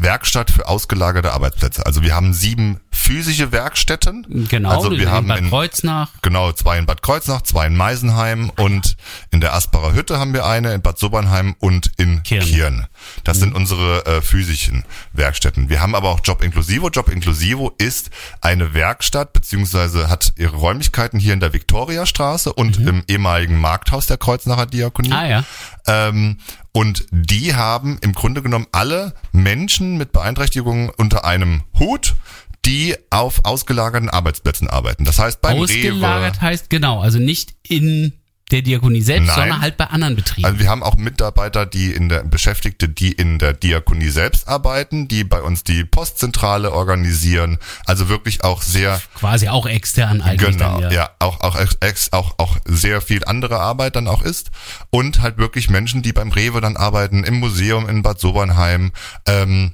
Werkstatt 0.02 0.50
für 0.50 0.68
ausgelagerte 0.68 1.32
Arbeitsplätze. 1.32 1.84
Also 1.86 2.02
wir 2.02 2.14
haben 2.14 2.32
sieben 2.32 2.80
physische 2.90 3.50
Werkstätten. 3.50 4.46
Genau, 4.48 4.70
also 4.70 4.90
wir 4.92 5.02
in 5.02 5.10
haben 5.10 5.28
Bad 5.28 5.38
in, 5.38 5.48
Kreuznach. 5.48 6.10
Genau, 6.22 6.52
zwei 6.52 6.78
in 6.78 6.86
Bad 6.86 7.02
Kreuznach, 7.02 7.42
zwei 7.42 7.66
in 7.66 7.76
Meisenheim 7.76 8.50
und 8.56 8.96
in 9.30 9.40
der 9.40 9.54
Asparer 9.54 9.94
Hütte 9.94 10.18
haben 10.18 10.32
wir 10.32 10.46
eine, 10.46 10.74
in 10.74 10.82
Bad 10.82 10.98
Sobernheim 10.98 11.56
und 11.58 11.90
in 11.96 12.22
Kirn. 12.22 12.44
Kirn. 12.44 12.86
Das 13.24 13.38
sind 13.38 13.54
unsere 13.54 14.06
äh, 14.06 14.22
physischen 14.22 14.84
Werkstätten. 15.12 15.68
Wir 15.68 15.80
haben 15.80 15.94
aber 15.94 16.10
auch 16.10 16.20
Job 16.22 16.42
Inclusivo. 16.42 16.88
Job 16.88 17.08
Inclusivo 17.08 17.72
ist 17.78 18.10
eine 18.40 18.74
Werkstatt, 18.74 19.32
beziehungsweise 19.32 20.08
hat 20.08 20.32
ihre 20.36 20.56
Räumlichkeiten 20.56 21.18
hier 21.18 21.32
in 21.32 21.40
der 21.40 21.52
Viktoriastraße 21.52 22.52
und 22.52 22.78
im 22.78 23.02
ehemaligen 23.08 23.60
Markthaus 23.60 24.06
der 24.06 24.16
Kreuznacher 24.16 24.66
Diakonie. 24.66 25.12
Ah 25.12 25.26
ja. 25.26 25.44
Ähm, 25.86 26.38
und 26.72 27.06
die 27.10 27.54
haben 27.54 27.98
im 28.00 28.12
Grunde 28.12 28.42
genommen 28.42 28.66
alle 28.72 29.14
Menschen 29.32 29.96
mit 29.98 30.12
Beeinträchtigungen 30.12 30.90
unter 30.90 31.24
einem 31.24 31.62
Hut, 31.78 32.14
die 32.64 32.96
auf 33.10 33.44
ausgelagerten 33.44 34.10
Arbeitsplätzen 34.10 34.68
arbeiten. 34.68 35.04
Das 35.04 35.18
heißt 35.18 35.40
beim 35.40 35.58
Ausgelagert 35.58 36.36
Rewe. 36.36 36.40
heißt 36.40 36.70
genau, 36.70 37.00
also 37.00 37.18
nicht 37.18 37.54
in 37.62 38.12
der 38.50 38.62
Diakonie 38.62 39.00
selbst, 39.00 39.28
Nein. 39.28 39.36
sondern 39.36 39.60
halt 39.60 39.76
bei 39.76 39.86
anderen 39.86 40.16
Betrieben. 40.16 40.46
Also 40.46 40.58
wir 40.58 40.68
haben 40.68 40.82
auch 40.82 40.96
Mitarbeiter, 40.96 41.66
die 41.66 41.92
in 41.92 42.08
der 42.08 42.24
Beschäftigte, 42.24 42.88
die 42.88 43.12
in 43.12 43.38
der 43.38 43.52
Diakonie 43.52 44.08
selbst 44.08 44.48
arbeiten, 44.48 45.08
die 45.08 45.24
bei 45.24 45.40
uns 45.40 45.64
die 45.64 45.84
Postzentrale 45.84 46.72
organisieren. 46.72 47.58
Also 47.86 48.08
wirklich 48.08 48.44
auch 48.44 48.62
sehr 48.62 49.00
Quasi 49.14 49.48
auch 49.48 49.66
extern 49.66 50.22
eigentlich 50.22 50.50
Genau, 50.50 50.80
ja. 50.80 50.90
ja. 50.90 51.10
auch 51.18 51.40
auch 51.40 51.56
ex, 51.80 52.12
auch 52.12 52.34
auch 52.38 52.56
sehr 52.64 53.00
viel 53.00 53.24
andere 53.24 53.60
Arbeit 53.60 53.96
dann 53.96 54.08
auch 54.08 54.22
ist 54.22 54.50
und 54.90 55.20
halt 55.20 55.38
wirklich 55.38 55.70
Menschen, 55.70 56.02
die 56.02 56.12
beim 56.12 56.32
Rewe 56.32 56.60
dann 56.60 56.76
arbeiten, 56.76 57.24
im 57.24 57.38
Museum 57.40 57.88
in 57.88 58.02
Bad 58.02 58.20
Sobernheim, 58.20 58.92
ähm, 59.26 59.72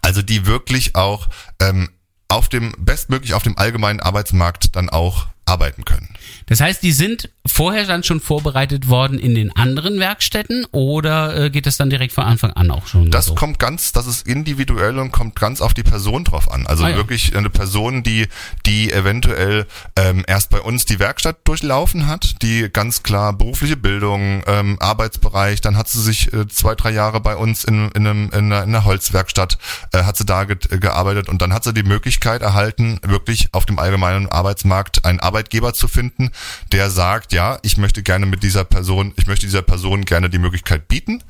also 0.00 0.22
die 0.22 0.46
wirklich 0.46 0.94
auch 0.94 1.28
ähm, 1.60 1.90
auf 2.28 2.48
dem 2.48 2.72
bestmöglich 2.78 3.34
auf 3.34 3.42
dem 3.42 3.58
allgemeinen 3.58 4.00
Arbeitsmarkt 4.00 4.74
dann 4.74 4.88
auch 4.88 5.26
arbeiten 5.52 5.84
können. 5.84 6.08
Das 6.46 6.60
heißt, 6.60 6.82
die 6.82 6.92
sind 6.92 7.30
vorher 7.46 7.86
dann 7.86 8.02
schon 8.02 8.20
vorbereitet 8.20 8.88
worden 8.88 9.18
in 9.18 9.34
den 9.34 9.54
anderen 9.54 9.98
Werkstätten 10.00 10.66
oder 10.72 11.36
äh, 11.36 11.50
geht 11.50 11.66
das 11.66 11.76
dann 11.76 11.88
direkt 11.90 12.12
von 12.14 12.24
Anfang 12.24 12.52
an 12.52 12.70
auch 12.70 12.86
schon 12.86 13.10
Das 13.10 13.26
so? 13.26 13.34
kommt 13.34 13.58
ganz, 13.58 13.92
das 13.92 14.06
ist 14.06 14.26
individuell 14.26 14.98
und 14.98 15.12
kommt 15.12 15.36
ganz 15.36 15.60
auf 15.60 15.72
die 15.74 15.82
Person 15.82 16.24
drauf 16.24 16.50
an. 16.50 16.66
Also 16.66 16.84
Ah, 16.84 16.90
ja. 16.90 16.96
wirklich 16.96 17.36
eine 17.36 17.48
Person, 17.50 18.02
die, 18.02 18.26
die 18.66 18.92
eventuell 18.92 19.66
ähm, 19.96 20.24
erst 20.26 20.50
bei 20.50 20.60
uns 20.60 20.84
die 20.84 20.98
Werkstatt 20.98 21.36
durchlaufen 21.44 22.06
hat, 22.06 22.42
die 22.42 22.68
ganz 22.72 23.02
klar 23.02 23.32
berufliche 23.32 23.76
Bildung, 23.76 24.42
ähm, 24.46 24.76
Arbeitsbereich, 24.80 25.60
dann 25.60 25.76
hat 25.76 25.88
sie 25.88 26.02
sich 26.02 26.32
äh, 26.32 26.48
zwei, 26.48 26.74
drei 26.74 26.90
Jahre 26.90 27.20
bei 27.20 27.36
uns 27.36 27.62
in, 27.64 27.90
in, 27.92 28.06
einem, 28.06 28.24
in, 28.30 28.34
einer, 28.52 28.62
in 28.64 28.68
einer 28.70 28.84
Holzwerkstatt, 28.84 29.58
äh, 29.92 30.02
hat 30.04 30.16
sie 30.16 30.24
da 30.26 30.44
ge 30.44 30.56
gearbeitet 30.78 31.28
und 31.28 31.40
dann 31.42 31.52
hat 31.52 31.64
sie 31.64 31.72
die 31.72 31.82
Möglichkeit 31.82 32.42
erhalten, 32.42 32.98
wirklich 33.02 33.48
auf 33.52 33.64
dem 33.66 33.78
allgemeinen 33.78 34.28
Arbeitsmarkt 34.28 35.04
einen 35.04 35.20
Arbeitgeber 35.42 35.74
zu 35.74 35.88
finden, 35.88 36.30
der 36.70 36.90
sagt, 36.90 37.32
ja, 37.32 37.58
ich 37.62 37.76
möchte 37.76 38.02
gerne 38.02 38.26
mit 38.26 38.42
dieser 38.42 38.64
Person, 38.64 39.12
ich 39.16 39.26
möchte 39.26 39.46
dieser 39.46 39.62
Person 39.62 40.04
gerne 40.04 40.30
die 40.30 40.38
Möglichkeit 40.38 40.86
bieten, 40.86 41.22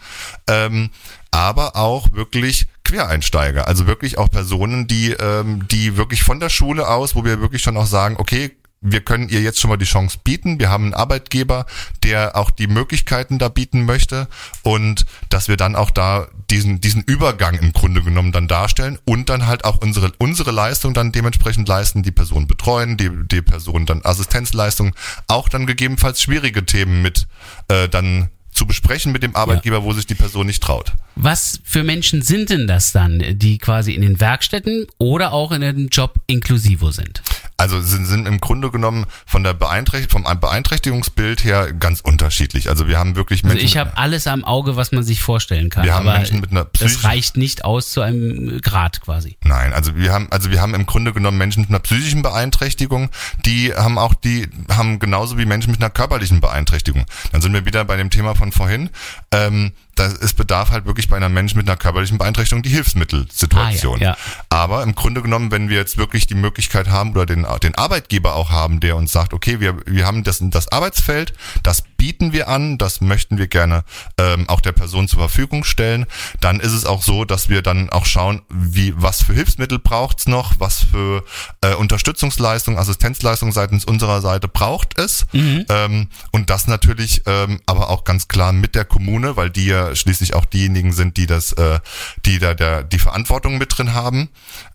ähm, 0.48 0.90
aber 1.30 1.76
auch 1.76 2.12
wirklich 2.12 2.66
Quereinsteiger, 2.84 3.66
also 3.66 3.86
wirklich 3.86 4.18
auch 4.18 4.30
Personen, 4.30 4.86
die, 4.86 5.12
ähm, 5.12 5.66
die 5.68 5.96
wirklich 5.96 6.22
von 6.22 6.40
der 6.40 6.50
Schule 6.50 6.88
aus, 6.88 7.14
wo 7.14 7.24
wir 7.24 7.40
wirklich 7.40 7.62
schon 7.62 7.76
auch 7.78 7.86
sagen, 7.86 8.16
okay, 8.18 8.50
wir 8.82 9.00
können 9.00 9.28
ihr 9.28 9.40
jetzt 9.40 9.60
schon 9.60 9.70
mal 9.70 9.76
die 9.76 9.84
Chance 9.84 10.18
bieten. 10.22 10.58
Wir 10.58 10.68
haben 10.68 10.84
einen 10.84 10.94
Arbeitgeber, 10.94 11.66
der 12.02 12.36
auch 12.36 12.50
die 12.50 12.66
Möglichkeiten 12.66 13.38
da 13.38 13.48
bieten 13.48 13.84
möchte 13.84 14.28
und 14.62 15.06
dass 15.30 15.48
wir 15.48 15.56
dann 15.56 15.76
auch 15.76 15.90
da 15.90 16.26
diesen, 16.50 16.80
diesen 16.80 17.02
Übergang 17.02 17.54
im 17.54 17.72
Grunde 17.72 18.02
genommen 18.02 18.32
dann 18.32 18.48
darstellen 18.48 18.98
und 19.04 19.30
dann 19.30 19.46
halt 19.46 19.64
auch 19.64 19.78
unsere, 19.78 20.12
unsere 20.18 20.50
Leistung 20.50 20.92
dann 20.92 21.12
dementsprechend 21.12 21.68
leisten, 21.68 22.02
die 22.02 22.10
Person 22.10 22.46
betreuen, 22.46 22.96
die, 22.96 23.10
die 23.10 23.40
Person 23.40 23.86
dann 23.86 24.04
Assistenzleistung, 24.04 24.94
auch 25.28 25.48
dann 25.48 25.66
gegebenenfalls 25.66 26.20
schwierige 26.20 26.66
Themen 26.66 27.00
mit 27.00 27.28
äh, 27.68 27.88
dann 27.88 28.28
zu 28.52 28.66
besprechen 28.66 29.12
mit 29.12 29.22
dem 29.22 29.34
Arbeitgeber, 29.34 29.82
wo 29.82 29.92
sich 29.92 30.06
die 30.06 30.14
Person 30.14 30.46
nicht 30.46 30.62
traut. 30.62 30.92
Was 31.14 31.60
für 31.64 31.82
Menschen 31.82 32.22
sind 32.22 32.50
denn 32.50 32.66
das 32.66 32.92
dann, 32.92 33.22
die 33.38 33.58
quasi 33.58 33.92
in 33.92 34.02
den 34.02 34.20
Werkstätten 34.20 34.86
oder 34.98 35.32
auch 35.32 35.52
in 35.52 35.60
dem 35.62 35.88
Job 35.88 36.14
inklusivo 36.26 36.90
sind? 36.90 37.22
Also 37.58 37.80
sind, 37.80 38.06
sind 38.06 38.26
im 38.26 38.40
Grunde 38.40 38.70
genommen 38.70 39.06
von 39.24 39.44
der 39.44 39.54
Beeinträchtigung, 39.54 40.24
vom 40.24 40.40
Beeinträchtigungsbild 40.40 41.44
her 41.44 41.72
ganz 41.72 42.00
unterschiedlich. 42.00 42.68
Also 42.68 42.88
wir 42.88 42.98
haben 42.98 43.14
wirklich 43.14 43.44
Also 43.44 43.54
Menschen. 43.54 43.66
ich 43.66 43.76
habe 43.76 43.96
alles 43.96 44.26
am 44.26 44.44
Auge, 44.44 44.74
was 44.74 44.90
man 44.90 45.04
sich 45.04 45.22
vorstellen 45.22 45.70
kann. 45.70 45.84
Wir 45.84 45.94
haben 45.94 46.06
Menschen 46.06 46.40
mit 46.40 46.50
einer 46.50 46.64
das 46.64 46.72
psychischen- 46.72 47.06
reicht 47.06 47.36
nicht 47.36 47.64
aus 47.64 47.90
zu 47.90 48.00
einem 48.00 48.60
Grad 48.62 49.00
quasi. 49.00 49.36
Nein, 49.44 49.72
also 49.72 49.94
wir 49.94 50.12
haben, 50.12 50.26
also 50.30 50.50
wir 50.50 50.60
haben 50.60 50.74
im 50.74 50.86
Grunde 50.86 51.12
genommen 51.12 51.38
Menschen 51.38 51.60
mit 51.60 51.70
einer 51.70 51.78
psychischen 51.78 52.22
Beeinträchtigung, 52.22 53.10
die 53.46 53.72
haben 53.74 53.96
auch 53.98 54.14
die, 54.14 54.48
haben 54.68 54.98
genauso 54.98 55.38
wie 55.38 55.44
Menschen 55.46 55.70
mit 55.70 55.80
einer 55.80 55.90
körperlichen 55.90 56.40
Beeinträchtigung. 56.40 57.04
Dann 57.30 57.42
sind 57.42 57.52
wir 57.52 57.64
wieder 57.64 57.84
bei 57.84 57.96
dem 57.96 58.10
Thema 58.10 58.34
von 58.42 58.50
vorhin. 58.50 58.90
Ähm, 59.30 59.70
da 59.94 60.06
es 60.06 60.34
bedarf 60.34 60.70
halt 60.70 60.86
wirklich 60.86 61.08
bei 61.08 61.16
einem 61.16 61.32
Menschen 61.32 61.58
mit 61.58 61.68
einer 61.68 61.76
körperlichen 61.76 62.18
Beeinträchtigung 62.18 62.62
die 62.62 62.70
Hilfsmittelsituation. 62.70 63.98
Ah, 63.98 64.02
ja, 64.02 64.10
ja. 64.10 64.16
Aber 64.48 64.82
im 64.82 64.94
Grunde 64.94 65.22
genommen, 65.22 65.50
wenn 65.50 65.68
wir 65.68 65.76
jetzt 65.76 65.98
wirklich 65.98 66.26
die 66.26 66.34
Möglichkeit 66.34 66.88
haben 66.88 67.12
oder 67.12 67.26
den, 67.26 67.46
den 67.62 67.74
Arbeitgeber 67.74 68.34
auch 68.34 68.50
haben, 68.50 68.80
der 68.80 68.96
uns 68.96 69.12
sagt, 69.12 69.34
okay, 69.34 69.60
wir, 69.60 69.76
wir 69.86 70.06
haben 70.06 70.24
das, 70.24 70.38
das 70.40 70.68
Arbeitsfeld, 70.72 71.34
das 71.62 71.82
bieten 71.96 72.32
wir 72.32 72.48
an, 72.48 72.78
das 72.78 73.00
möchten 73.00 73.38
wir 73.38 73.46
gerne 73.46 73.84
ähm, 74.18 74.48
auch 74.48 74.60
der 74.60 74.72
Person 74.72 75.06
zur 75.06 75.20
Verfügung 75.20 75.62
stellen, 75.62 76.06
dann 76.40 76.58
ist 76.58 76.72
es 76.72 76.84
auch 76.84 77.02
so, 77.02 77.24
dass 77.24 77.48
wir 77.48 77.62
dann 77.62 77.90
auch 77.90 78.06
schauen, 78.06 78.42
wie 78.48 78.92
was 78.96 79.22
für 79.22 79.34
Hilfsmittel 79.34 79.78
braucht's 79.78 80.26
noch, 80.26 80.54
was 80.58 80.82
für 80.82 81.24
äh, 81.60 81.74
Unterstützungsleistung, 81.74 82.78
Assistenzleistung 82.78 83.52
seitens 83.52 83.84
unserer 83.84 84.20
Seite 84.20 84.48
braucht 84.48 84.98
es. 84.98 85.26
Ähm, 85.68 86.08
und 86.32 86.50
das 86.50 86.66
natürlich 86.66 87.22
ähm, 87.26 87.60
aber 87.66 87.90
auch 87.90 88.04
ganz 88.04 88.26
klar 88.26 88.52
mit 88.52 88.74
der 88.74 88.84
Kommune, 88.84 89.36
weil 89.36 89.50
die 89.50 89.66
ja 89.66 89.81
schließlich 89.94 90.34
auch 90.34 90.44
diejenigen 90.44 90.92
sind, 90.92 91.16
die 91.16 91.26
das, 91.26 91.52
äh, 91.52 91.80
die 92.24 92.38
da 92.38 92.54
der, 92.54 92.82
die 92.82 92.98
Verantwortung 92.98 93.58
mit 93.58 93.76
drin 93.76 93.92
haben. 93.92 94.28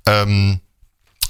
Ähm, 0.06 0.60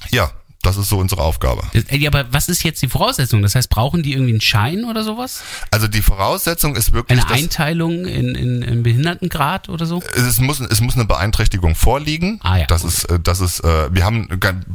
ja, 0.09 0.31
das 0.63 0.77
ist 0.77 0.89
so 0.89 0.97
unsere 0.97 1.21
Aufgabe. 1.21 1.63
Ja, 1.91 2.09
aber 2.09 2.31
was 2.31 2.49
ist 2.49 2.63
jetzt 2.63 2.81
die 2.81 2.89
Voraussetzung? 2.89 3.41
Das 3.41 3.55
heißt, 3.55 3.69
brauchen 3.69 4.03
die 4.03 4.13
irgendwie 4.13 4.31
einen 4.31 4.41
Schein 4.41 4.85
oder 4.85 5.03
sowas? 5.03 5.41
Also 5.71 5.87
die 5.87 6.01
Voraussetzung 6.01 6.75
ist 6.75 6.93
wirklich, 6.93 7.19
Eine 7.19 7.29
Einteilung 7.31 8.05
in, 8.05 8.35
in, 8.35 8.61
in 8.61 8.83
Behindertengrad 8.83 9.69
oder 9.69 9.85
so? 9.85 10.01
es 10.15 10.39
muss, 10.39 10.59
es 10.59 10.81
muss 10.81 10.95
eine 10.95 11.05
Beeinträchtigung 11.05 11.75
vorliegen. 11.75 12.39
Ah 12.43 12.57
ja, 12.57 12.65
das 12.65 12.81
gut. 12.81 12.91
ist, 12.91 13.03
äh, 13.05 13.19
das 13.19 13.39
ist, 13.39 13.59
äh, 13.61 13.93
wir 13.93 14.03
haben 14.03 14.27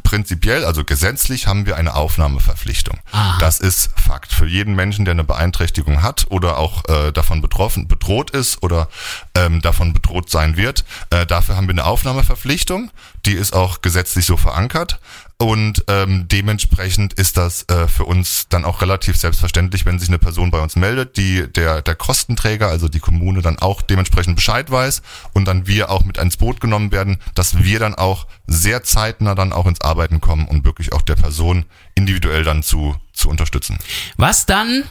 prinzipiell, 0.03 0.65
also 0.65 0.85
gesetzlich 0.85 1.47
haben 1.47 1.67
wir 1.67 1.77
eine 1.77 1.95
Aufnahmeverpflichtung. 1.95 2.99
Aha. 3.11 3.39
Das 3.39 3.61
ist 3.61 3.91
Fakt. 3.97 4.33
Für 4.33 4.47
jeden 4.47 4.75
Menschen, 4.75 5.05
der 5.05 5.13
eine 5.13 5.25
Beeinträchtigung 5.25 6.03
hat 6.03 6.27
oder 6.31 6.59
auch 6.59 6.89
äh, 6.89 7.13
davon 7.13 7.41
betroffen, 7.41 7.89
bedroht 7.89 8.31
ist 8.31 8.63
oder 8.63 8.89
ähm, 9.35 9.61
davon 9.61 9.93
bedroht 9.93 10.31
sein 10.31 10.57
wird, 10.57 10.85
äh, 11.11 11.27
dafür 11.27 11.57
haben 11.57 11.67
wir 11.67 11.73
eine 11.73 11.85
Aufnahmeverpflichtung. 11.85 12.91
Die 13.27 13.33
ist 13.33 13.53
auch 13.53 13.83
gesetzlich 13.83 14.27
so 14.27 14.37
verankert. 14.37 14.99
Und 15.43 15.83
ähm, 15.89 16.29
dementsprechend 16.29 17.15
ist 17.15 17.37
das 17.37 17.69
äh, 17.69 17.89
für 17.89 18.05
uns 18.05 18.47
dann 18.49 18.65
auch 18.65 18.81
relativ 18.81 19.17
selbstverständlich, 19.17 19.85
wenn 19.85 19.99
sich 19.99 20.09
eine 20.09 20.21
Person 20.21 20.53
bei 20.53 20.61
uns 20.61 20.77
meldet, 20.77 21.17
die 21.17 21.49
der, 21.53 21.83
der 21.83 21.97
Kostenträger, 21.97 22.69
also 22.69 22.89
die 22.89 23.01
Kommune, 23.01 23.43
dann 23.43 23.59
auch 23.59 23.83
dementsprechend 23.83 24.37
Bescheid 24.37 24.71
weiß 24.71 25.03
und 25.33 25.47
dann 25.47 25.67
wir 25.67 25.91
auch 25.91 26.05
mit 26.05 26.17
ins 26.17 26.37
Boot 26.37 26.61
genommen 26.61 26.93
werden, 26.93 27.19
dass 27.35 27.59
wir 27.59 27.81
dann 27.81 27.97
auch 27.97 28.29
sehr 28.47 28.85
zeitnah 28.85 29.35
dann 29.35 29.53
auch 29.53 29.67
ins 29.67 29.81
Arbeiten 29.81 30.21
kommen 30.21 30.47
und 30.47 30.65
wirklich 30.65 30.93
auch 30.93 31.03
der 31.03 31.17
Person 31.17 31.65
individuell 31.97 32.45
dann 32.45 32.63
zu, 32.63 32.95
zu 33.13 33.29
unterstützen. 33.29 33.79
Was 34.17 34.47
dann 34.47 34.85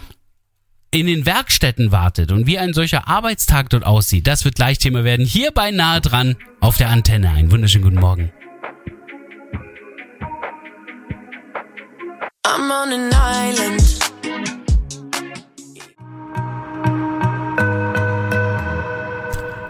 in 0.94 1.08
den 1.08 1.26
Werkstätten 1.26 1.94
wartet 1.94 2.34
und 2.34 2.46
wie 2.46 2.60
ein 2.60 2.74
solcher 2.74 3.08
Arbeitstag 3.08 3.70
dort 3.70 3.86
aussieht, 3.86 4.28
das 4.28 4.44
wird 4.44 4.56
gleich 4.56 4.80
Thema 4.80 5.06
werden. 5.06 5.26
Hier 5.26 5.52
bei 5.52 5.72
Nahe 5.72 6.02
dran 6.02 6.36
auf 6.60 6.76
der 6.76 6.90
Antenne. 6.90 7.30
Einen 7.30 7.52
wunderschönen 7.52 7.86
guten 7.86 8.02
Morgen. 8.02 8.34
I'm 12.44 12.72
on 12.72 12.92
an 12.92 13.14
island. 13.14 13.82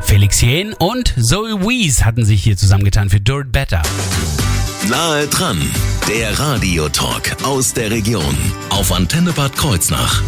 Felix 0.01 0.39
Jähn 0.39 0.73
und 0.79 1.13
Zoe 1.17 1.61
Wees 1.61 2.05
hatten 2.05 2.23
sich 2.23 2.41
hier 2.43 2.55
zusammengetan 2.55 3.09
für 3.09 3.19
Do 3.19 3.41
It 3.41 3.51
Better. 3.51 3.81
Nahe 4.87 5.27
dran, 5.27 5.59
der 6.07 6.39
Radiotalk 6.39 7.43
aus 7.43 7.73
der 7.73 7.91
Region 7.91 8.37
auf 8.69 8.93
Antenne 8.93 9.33
Bad 9.33 9.53
Kreuznach. 9.57 10.21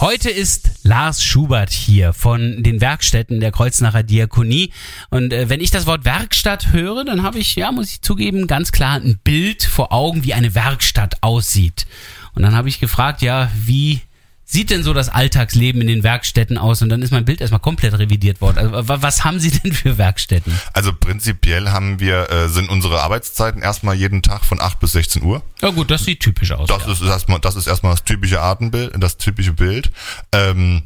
Heute 0.00 0.28
ist 0.28 0.70
Lars 0.82 1.22
Schubert 1.22 1.70
hier 1.70 2.12
von 2.12 2.64
den 2.64 2.80
Werkstätten 2.80 3.38
der 3.38 3.52
Kreuznacher 3.52 4.02
Diakonie. 4.02 4.72
Und 5.10 5.32
äh, 5.32 5.48
wenn 5.48 5.60
ich 5.60 5.70
das 5.70 5.86
Wort 5.86 6.04
Werkstatt 6.04 6.72
höre, 6.72 7.04
dann 7.04 7.22
habe 7.22 7.38
ich, 7.38 7.54
ja, 7.54 7.70
muss 7.70 7.90
ich 7.90 8.02
zugeben, 8.02 8.48
ganz 8.48 8.72
klar 8.72 8.96
ein 8.96 9.20
Bild 9.22 9.62
vor 9.62 9.92
Augen, 9.92 10.24
wie 10.24 10.34
eine 10.34 10.56
Werkstatt 10.56 11.22
aussieht. 11.22 11.86
Und 12.34 12.42
dann 12.42 12.56
habe 12.56 12.68
ich 12.68 12.80
gefragt, 12.80 13.22
ja, 13.22 13.48
wie 13.54 14.00
sieht 14.44 14.70
denn 14.70 14.82
so 14.82 14.92
das 14.92 15.08
Alltagsleben 15.08 15.80
in 15.80 15.86
den 15.88 16.02
Werkstätten 16.02 16.58
aus? 16.58 16.82
Und 16.82 16.88
dann 16.90 17.02
ist 17.02 17.10
mein 17.10 17.24
Bild 17.24 17.40
erstmal 17.40 17.60
komplett 17.60 17.98
revidiert 17.98 18.40
worden. 18.40 18.58
Also, 18.58 18.88
wa- 18.88 18.98
was 19.02 19.24
haben 19.24 19.40
Sie 19.40 19.50
denn 19.50 19.72
für 19.72 19.98
Werkstätten? 19.98 20.52
Also 20.72 20.92
prinzipiell 20.92 21.70
haben 21.70 21.98
wir, 22.00 22.30
äh, 22.30 22.48
sind 22.48 22.68
unsere 22.68 23.02
Arbeitszeiten 23.02 23.62
erstmal 23.62 23.94
jeden 23.94 24.22
Tag 24.22 24.44
von 24.44 24.60
8 24.60 24.78
bis 24.80 24.92
16 24.92 25.22
Uhr. 25.22 25.42
Ja 25.62 25.70
gut, 25.70 25.90
das 25.90 26.04
sieht 26.04 26.20
typisch 26.20 26.52
aus. 26.52 26.68
Das 26.68 26.86
ja. 26.86 26.92
ist 26.92 27.00
erstmal, 27.02 27.40
das 27.40 27.56
ist 27.56 27.66
erstmal 27.66 27.92
das 27.92 28.04
typische 28.04 28.40
Artenbild, 28.40 28.92
das 28.98 29.16
typische 29.16 29.52
Bild. 29.52 29.90
Ähm, 30.32 30.82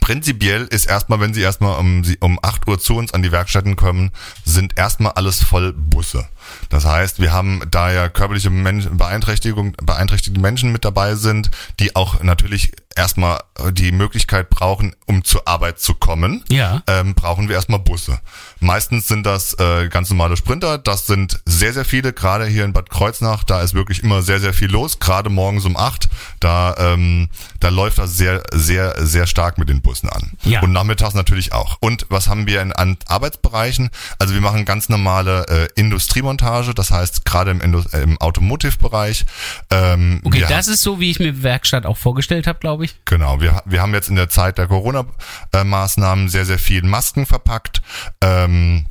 prinzipiell 0.00 0.64
ist 0.70 0.86
erstmal, 0.86 1.20
wenn 1.20 1.34
Sie 1.34 1.40
erstmal 1.40 1.78
um, 1.78 2.02
um 2.20 2.38
8 2.42 2.68
Uhr 2.68 2.78
zu 2.78 2.96
uns 2.96 3.12
an 3.12 3.22
die 3.22 3.32
Werkstätten 3.32 3.76
kommen, 3.76 4.10
sind 4.44 4.78
erstmal 4.78 5.12
alles 5.12 5.42
voll 5.42 5.72
Busse. 5.72 6.28
Das 6.68 6.84
heißt, 6.84 7.20
wir 7.20 7.32
haben 7.32 7.62
da 7.70 7.90
ja 7.92 8.08
körperliche 8.08 8.50
Menschen, 8.50 8.96
Beeinträchtigung, 8.96 9.72
beeinträchtigte 9.82 10.40
Menschen 10.40 10.72
mit 10.72 10.84
dabei 10.84 11.14
sind, 11.14 11.50
die 11.78 11.96
auch 11.96 12.22
natürlich 12.22 12.72
erstmal 12.96 13.38
äh, 13.58 13.72
die 13.72 13.92
Möglichkeit 13.92 14.50
brauchen, 14.50 14.94
um 15.06 15.24
zur 15.24 15.46
Arbeit 15.46 15.78
zu 15.78 15.94
kommen, 15.94 16.44
Ja. 16.48 16.82
ähm, 16.88 17.14
brauchen 17.14 17.48
wir 17.48 17.54
erstmal 17.54 17.78
Busse. 17.78 18.20
Meistens 18.58 19.06
sind 19.06 19.24
das 19.24 19.54
äh, 19.58 19.88
ganz 19.88 20.10
normale 20.10 20.36
Sprinter. 20.36 20.76
Das 20.76 21.06
sind 21.06 21.40
sehr, 21.46 21.72
sehr 21.72 21.84
viele, 21.84 22.12
gerade 22.12 22.46
hier 22.46 22.64
in 22.64 22.72
Bad 22.72 22.90
Kreuznach. 22.90 23.44
Da 23.44 23.62
ist 23.62 23.74
wirklich 23.74 24.02
immer 24.02 24.22
sehr, 24.22 24.40
sehr 24.40 24.52
viel 24.52 24.70
los. 24.70 24.98
Gerade 24.98 25.30
morgens 25.30 25.64
um 25.64 25.76
acht, 25.76 26.08
da, 26.40 26.74
ähm, 26.78 27.28
da 27.60 27.68
läuft 27.68 27.98
das 27.98 28.16
sehr, 28.16 28.42
sehr, 28.52 28.94
sehr 29.06 29.26
stark 29.28 29.56
mit 29.56 29.68
den 29.68 29.80
Bussen 29.82 30.08
an. 30.08 30.32
Ja. 30.42 30.60
Und 30.60 30.72
nachmittags 30.72 31.14
natürlich 31.14 31.52
auch. 31.52 31.76
Und 31.80 32.06
was 32.10 32.26
haben 32.26 32.46
wir 32.46 32.60
in, 32.60 32.72
an 32.72 32.96
Arbeitsbereichen? 33.06 33.90
Also 34.18 34.34
wir 34.34 34.40
machen 34.40 34.64
ganz 34.64 34.88
normale 34.88 35.46
äh, 35.48 35.68
Industriemontage. 35.80 36.39
Das 36.74 36.90
heißt, 36.90 37.24
gerade 37.24 37.50
im, 37.50 37.60
äh, 37.60 38.00
im 38.02 38.18
Automotive-Bereich. 38.20 39.26
Ähm, 39.70 40.20
Okay, 40.24 40.44
das 40.48 40.68
ist 40.68 40.82
so, 40.82 41.00
wie 41.00 41.10
ich 41.10 41.18
mir 41.18 41.42
Werkstatt 41.42 41.86
auch 41.86 41.96
vorgestellt 41.98 42.46
habe, 42.46 42.58
glaube 42.58 42.84
ich. 42.84 42.94
Genau, 43.04 43.40
wir, 43.40 43.62
wir 43.64 43.80
haben 43.82 43.94
jetzt 43.94 44.08
in 44.08 44.16
der 44.16 44.28
Zeit 44.28 44.58
der 44.58 44.66
Corona-Maßnahmen 44.66 46.28
sehr, 46.28 46.44
sehr 46.46 46.58
viel 46.58 46.82
Masken 46.82 47.26
verpackt. 47.26 47.82
Ähm, 48.22 48.86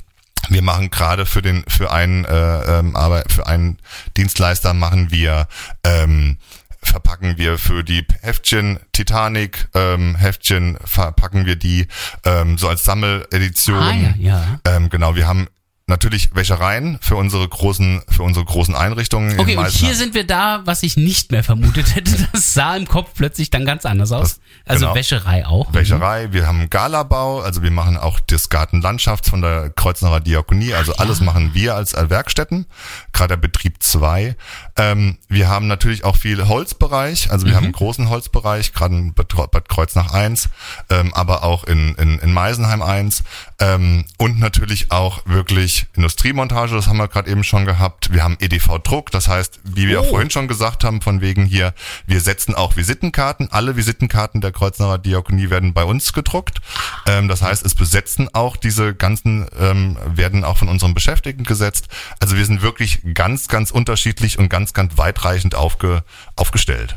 Wir 0.48 0.62
machen 0.62 0.90
gerade 0.90 1.26
für 1.26 1.42
den 1.42 1.64
für 1.68 1.92
einen 1.92 2.24
äh, 2.24 2.78
ähm, 2.78 2.96
aber 2.96 3.24
für 3.28 3.46
einen 3.46 3.78
Dienstleister 4.16 4.72
machen 4.74 5.10
wir 5.10 5.46
ähm, 5.84 6.38
verpacken 6.82 7.36
wir 7.36 7.58
für 7.58 7.84
die 7.84 8.06
Heftchen 8.22 8.80
Titanic 8.92 9.68
ähm, 9.74 10.16
Heftchen 10.16 10.78
verpacken 10.82 11.44
wir 11.44 11.56
die 11.56 11.86
ähm, 12.24 12.56
so 12.56 12.68
als 12.68 12.84
Sammeledition. 12.84 13.76
Ah, 13.82 13.92
ja, 13.92 14.14
ja. 14.18 14.60
Ähm, 14.64 14.88
genau, 14.88 15.14
wir 15.14 15.28
haben 15.28 15.46
natürlich 15.90 16.34
Wäschereien 16.34 16.98
für 17.02 17.16
unsere 17.16 17.46
großen 17.46 18.02
für 18.08 18.22
unsere 18.22 18.46
großen 18.46 18.74
Einrichtungen. 18.74 19.32
in 19.32 19.40
Okay, 19.40 19.56
und 19.56 19.66
hier 19.68 19.94
sind 19.94 20.14
wir 20.14 20.26
da, 20.26 20.62
was 20.64 20.82
ich 20.82 20.96
nicht 20.96 21.30
mehr 21.32 21.44
vermutet 21.44 21.94
hätte. 21.94 22.10
Das 22.32 22.54
sah 22.54 22.76
im 22.76 22.86
Kopf 22.88 23.10
plötzlich 23.14 23.50
dann 23.50 23.66
ganz 23.66 23.84
anders 23.84 24.12
aus. 24.12 24.22
Das- 24.22 24.40
also 24.66 24.86
genau. 24.86 24.94
Wäscherei 24.94 25.46
auch. 25.46 25.72
Wäscherei, 25.74 26.32
wir 26.32 26.46
haben 26.46 26.70
Galabau, 26.70 27.40
also 27.40 27.62
wir 27.62 27.70
machen 27.70 27.96
auch 27.96 28.20
das 28.20 28.48
Gartenlandschafts 28.48 29.28
von 29.28 29.40
der 29.42 29.70
Kreuznacher 29.70 30.20
Diakonie, 30.20 30.74
also 30.74 30.94
alles 30.96 31.20
machen 31.20 31.50
wir 31.54 31.74
als 31.74 31.92
Werkstätten, 31.94 32.66
gerade 33.12 33.30
der 33.30 33.36
Betrieb 33.38 33.82
2. 33.82 34.36
Ähm, 34.76 35.18
wir 35.28 35.48
haben 35.48 35.66
natürlich 35.66 36.04
auch 36.04 36.16
viel 36.16 36.46
Holzbereich, 36.46 37.30
also 37.32 37.46
wir 37.46 37.56
haben 37.56 37.64
einen 37.64 37.72
großen 37.72 38.08
Holzbereich, 38.08 38.72
gerade 38.72 38.94
in 38.96 39.12
Bad 39.14 39.34
Bad 39.50 39.68
Kreuznach 39.68 40.12
1, 40.12 40.48
ähm, 40.90 41.12
aber 41.14 41.42
auch 41.42 41.64
in, 41.64 41.94
in, 41.96 42.18
in 42.20 42.32
Meisenheim 42.32 42.82
1 42.82 43.24
ähm, 43.58 44.04
und 44.18 44.38
natürlich 44.38 44.92
auch 44.92 45.22
wirklich 45.26 45.79
Industriemontage, 45.94 46.74
das 46.74 46.86
haben 46.86 46.98
wir 46.98 47.08
gerade 47.08 47.30
eben 47.30 47.44
schon 47.44 47.64
gehabt. 47.64 48.12
Wir 48.12 48.22
haben 48.22 48.36
EDV-Druck, 48.40 49.10
das 49.10 49.28
heißt, 49.28 49.60
wie 49.64 49.88
wir 49.88 50.00
auch 50.00 50.06
vorhin 50.06 50.30
schon 50.30 50.48
gesagt 50.48 50.84
haben, 50.84 51.00
von 51.00 51.20
wegen 51.20 51.44
hier, 51.44 51.74
wir 52.06 52.20
setzen 52.20 52.54
auch 52.54 52.76
Visitenkarten, 52.76 53.48
alle 53.50 53.76
Visitenkarten 53.76 54.40
der 54.40 54.52
Kreuznacher 54.52 54.98
Diakonie 54.98 55.50
werden 55.50 55.72
bei 55.72 55.84
uns 55.84 56.12
gedruckt. 56.12 56.60
Ähm, 57.06 57.28
das 57.28 57.42
heißt, 57.42 57.64
es 57.64 57.74
besetzen 57.74 58.28
auch 58.32 58.56
diese 58.56 58.94
ganzen, 58.94 59.46
ähm, 59.58 59.96
werden 60.06 60.44
auch 60.44 60.58
von 60.58 60.68
unseren 60.68 60.94
Beschäftigten 60.94 61.44
gesetzt. 61.44 61.88
Also 62.20 62.36
wir 62.36 62.44
sind 62.44 62.62
wirklich 62.62 63.00
ganz, 63.14 63.48
ganz 63.48 63.70
unterschiedlich 63.70 64.38
und 64.38 64.48
ganz, 64.48 64.72
ganz 64.72 64.96
weitreichend 64.98 65.54
aufge, 65.54 66.04
aufgestellt. 66.36 66.96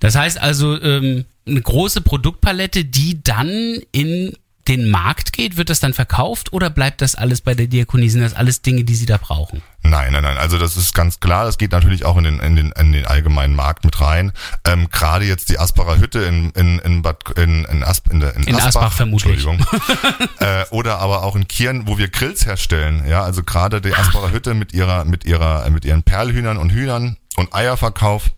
Das 0.00 0.16
heißt 0.16 0.38
also 0.38 0.80
ähm, 0.80 1.26
eine 1.46 1.60
große 1.60 2.00
Produktpalette, 2.00 2.84
die 2.84 3.22
dann 3.22 3.78
in 3.92 4.36
den 4.68 4.90
Markt 4.90 5.32
geht, 5.32 5.56
wird 5.56 5.70
das 5.70 5.80
dann 5.80 5.92
verkauft 5.92 6.52
oder 6.52 6.70
bleibt 6.70 7.00
das 7.00 7.14
alles 7.14 7.40
bei 7.40 7.54
der 7.54 7.66
Diakonie? 7.66 8.08
Sind 8.08 8.22
das 8.22 8.34
alles 8.34 8.62
Dinge, 8.62 8.84
die 8.84 8.94
Sie 8.94 9.06
da 9.06 9.16
brauchen? 9.16 9.62
Nein, 9.82 10.12
nein, 10.12 10.22
nein. 10.22 10.38
Also 10.38 10.58
das 10.58 10.76
ist 10.76 10.94
ganz 10.94 11.18
klar. 11.18 11.44
Das 11.44 11.58
geht 11.58 11.72
natürlich 11.72 12.04
auch 12.04 12.16
in 12.16 12.24
den 12.24 12.40
in 12.40 12.54
den, 12.54 12.72
in 12.72 12.92
den 12.92 13.04
allgemeinen 13.04 13.56
Markt 13.56 13.84
mit 13.84 14.00
rein. 14.00 14.32
Ähm, 14.64 14.88
Gerade 14.90 15.24
jetzt 15.24 15.48
die 15.48 15.58
Asparer 15.58 15.98
Hütte 15.98 16.20
in 16.20 16.50
in 16.50 16.78
in 16.78 17.02
Bad 17.02 17.36
in 17.36 17.64
in, 17.64 17.82
Asp, 17.82 18.08
in, 18.10 18.22
in, 18.22 18.44
In 18.44 18.56
Asbach 18.56 18.92
vermutlich. 18.92 19.44
Entschuldigung. 19.44 19.66
äh, 20.38 20.64
oder 20.70 20.98
aber 21.00 21.24
auch 21.24 21.34
in 21.34 21.48
Kieren, 21.48 21.88
wo 21.88 21.98
wir 21.98 22.08
Grills 22.08 22.46
herstellen. 22.46 23.04
Ja, 23.08 23.22
also 23.24 23.42
gerade 23.42 23.80
die 23.80 23.94
Asparer 23.94 24.30
Hütte 24.30 24.54
mit 24.54 24.72
ihrer 24.72 25.04
mit 25.04 25.24
ihrer 25.24 25.68
mit 25.70 25.84
ihren 25.84 26.04
Perlhühnern 26.04 26.56
und 26.56 26.70
Hühnern 26.70 27.16
und 27.36 27.52
Eierverkauf. 27.52 28.30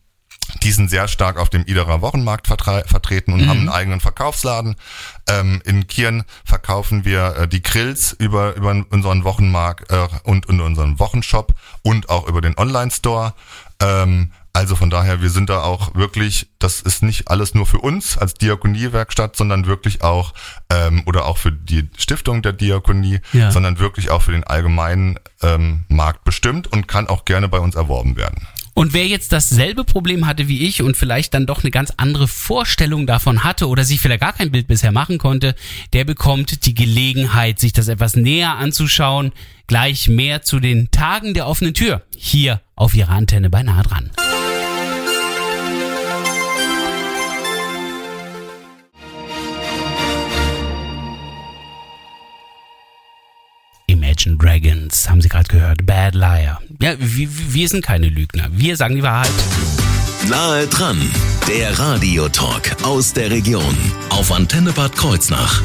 Die 0.62 0.72
sind 0.72 0.88
sehr 0.90 1.08
stark 1.08 1.38
auf 1.38 1.50
dem 1.50 1.64
Iderer 1.64 2.00
Wochenmarkt 2.00 2.46
vertre 2.46 2.84
vertreten 2.86 3.32
und 3.32 3.48
haben 3.48 3.60
einen 3.60 3.68
eigenen 3.68 4.00
Verkaufsladen. 4.00 4.76
Ähm, 5.28 5.60
in 5.64 5.86
Kieren 5.86 6.24
verkaufen 6.44 7.04
wir 7.04 7.36
äh, 7.36 7.48
die 7.48 7.62
Grills 7.62 8.12
über, 8.18 8.54
über 8.56 8.84
unseren 8.90 9.24
Wochenmarkt 9.24 9.90
äh, 9.90 10.06
und, 10.24 10.46
und 10.48 10.60
unseren 10.60 10.98
Wochenshop 10.98 11.54
und 11.82 12.08
auch 12.08 12.26
über 12.28 12.40
den 12.40 12.56
Online-Store. 12.56 13.34
Ähm, 13.80 14.32
also 14.56 14.76
von 14.76 14.88
daher, 14.88 15.20
wir 15.20 15.30
sind 15.30 15.50
da 15.50 15.62
auch 15.62 15.96
wirklich, 15.96 16.48
das 16.60 16.80
ist 16.80 17.02
nicht 17.02 17.26
alles 17.28 17.54
nur 17.54 17.66
für 17.66 17.78
uns 17.78 18.16
als 18.16 18.34
Diakoniewerkstatt, 18.34 19.34
sondern 19.34 19.66
wirklich 19.66 20.02
auch, 20.04 20.32
ähm, 20.70 21.02
oder 21.06 21.26
auch 21.26 21.38
für 21.38 21.50
die 21.50 21.88
Stiftung 21.98 22.40
der 22.40 22.52
Diakonie, 22.52 23.18
Ja. 23.32 23.50
sondern 23.50 23.80
wirklich 23.80 24.10
auch 24.10 24.22
für 24.22 24.30
den 24.30 24.44
allgemeinen 24.44 25.18
ähm, 25.42 25.84
Markt 25.88 26.22
bestimmt 26.22 26.68
und 26.68 26.86
kann 26.86 27.08
auch 27.08 27.24
gerne 27.24 27.48
bei 27.48 27.58
uns 27.58 27.74
erworben 27.74 28.14
werden. 28.16 28.46
Und 28.74 28.92
wer 28.92 29.06
jetzt 29.06 29.32
dasselbe 29.32 29.84
Problem 29.84 30.26
hatte 30.26 30.48
wie 30.48 30.66
ich 30.66 30.82
und 30.82 30.96
vielleicht 30.96 31.32
dann 31.32 31.46
doch 31.46 31.62
eine 31.62 31.70
ganz 31.70 31.92
andere 31.96 32.26
Vorstellung 32.26 33.06
davon 33.06 33.44
hatte 33.44 33.68
oder 33.68 33.84
sich 33.84 34.00
vielleicht 34.00 34.20
gar 34.20 34.32
kein 34.32 34.50
Bild 34.50 34.66
bisher 34.66 34.90
machen 34.90 35.18
konnte, 35.18 35.54
der 35.92 36.04
bekommt 36.04 36.66
die 36.66 36.74
Gelegenheit, 36.74 37.60
sich 37.60 37.72
das 37.72 37.86
etwas 37.86 38.16
näher 38.16 38.56
anzuschauen. 38.56 39.32
Gleich 39.68 40.08
mehr 40.08 40.42
zu 40.42 40.58
den 40.58 40.90
Tagen 40.90 41.34
der 41.34 41.46
offenen 41.46 41.72
Tür 41.72 42.02
hier 42.16 42.60
auf 42.74 42.94
Ihrer 42.94 43.10
Antenne 43.10 43.48
bei 43.48 43.62
nah 43.62 43.82
dran. 43.82 44.10
Imagine 54.24 54.36
Dragons, 54.38 55.10
haben 55.10 55.20
Sie 55.20 55.28
gerade 55.28 55.48
gehört. 55.48 55.84
Bad 55.84 56.14
Liar. 56.14 56.62
Ja, 56.80 56.94
wir, 56.98 57.28
wir 57.30 57.68
sind 57.68 57.84
keine 57.84 58.08
Lügner. 58.08 58.48
Wir 58.52 58.76
sagen 58.76 58.96
die 58.96 59.02
Wahrheit. 59.02 59.30
Nahe 60.28 60.66
dran, 60.66 60.98
der 61.46 61.78
Radiotalk 61.78 62.76
aus 62.84 63.12
der 63.12 63.30
Region 63.30 63.76
auf 64.08 64.32
Antenne 64.32 64.72
Bad 64.72 64.96
Kreuznach. 64.96 65.60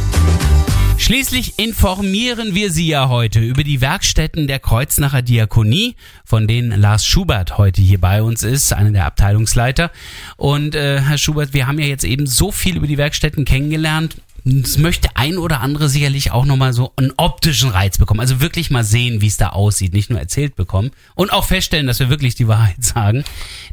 Schließlich 0.98 1.58
informieren 1.58 2.54
wir 2.54 2.69
Sie 2.72 2.88
ja 2.88 3.08
heute 3.08 3.39
über 3.39 3.63
die 3.63 3.80
Werkstätten 3.80 4.48
der 4.48 4.60
Kreuznacher 4.60 5.22
Diakonie, 5.22 5.95
von 6.26 6.45
denen 6.45 6.78
Lars 6.78 7.06
Schubert 7.06 7.58
heute 7.58 7.82
hier 7.82 8.02
bei 8.02 8.22
uns 8.22 8.43
ist, 8.43 8.74
einer 8.74 8.91
der 8.91 9.06
Abteilungsleiter. 9.06 9.89
Und 10.36 10.76
äh, 10.76 11.00
Herr 11.00 11.17
Schubert, 11.17 11.54
wir 11.54 11.67
haben 11.67 11.80
ja 11.80 11.86
jetzt 11.86 12.04
eben 12.04 12.28
so 12.28 12.52
viel 12.52 12.76
über 12.76 12.88
die 12.88 12.98
Werkstätten 12.98 13.45
kennengelernt. 13.45 14.17
Es 14.50 14.78
möchte 14.78 15.10
ein 15.16 15.38
oder 15.38 15.62
andere 15.62 15.90
sicherlich 15.90 16.32
auch 16.32 16.46
nochmal 16.46 16.74
so 16.74 16.92
einen 16.96 17.14
optischen 17.18 17.70
Reiz 17.70 17.98
bekommen. 17.98 18.20
Also 18.20 18.42
wirklich 18.42 18.72
mal 18.72 18.84
sehen, 18.84 19.22
wie 19.22 19.28
es 19.28 19.38
da 19.38 19.50
aussieht, 19.50 19.94
nicht 19.94 20.10
nur 20.10 20.20
erzählt 20.20 20.56
bekommen. 20.56 20.92
Und 21.16 21.32
auch 21.32 21.46
feststellen, 21.46 21.88
dass 21.88 22.00
wir 22.00 22.10
wirklich 22.10 22.36
die 22.36 22.48
Wahrheit 22.48 22.78
sagen. 22.84 23.24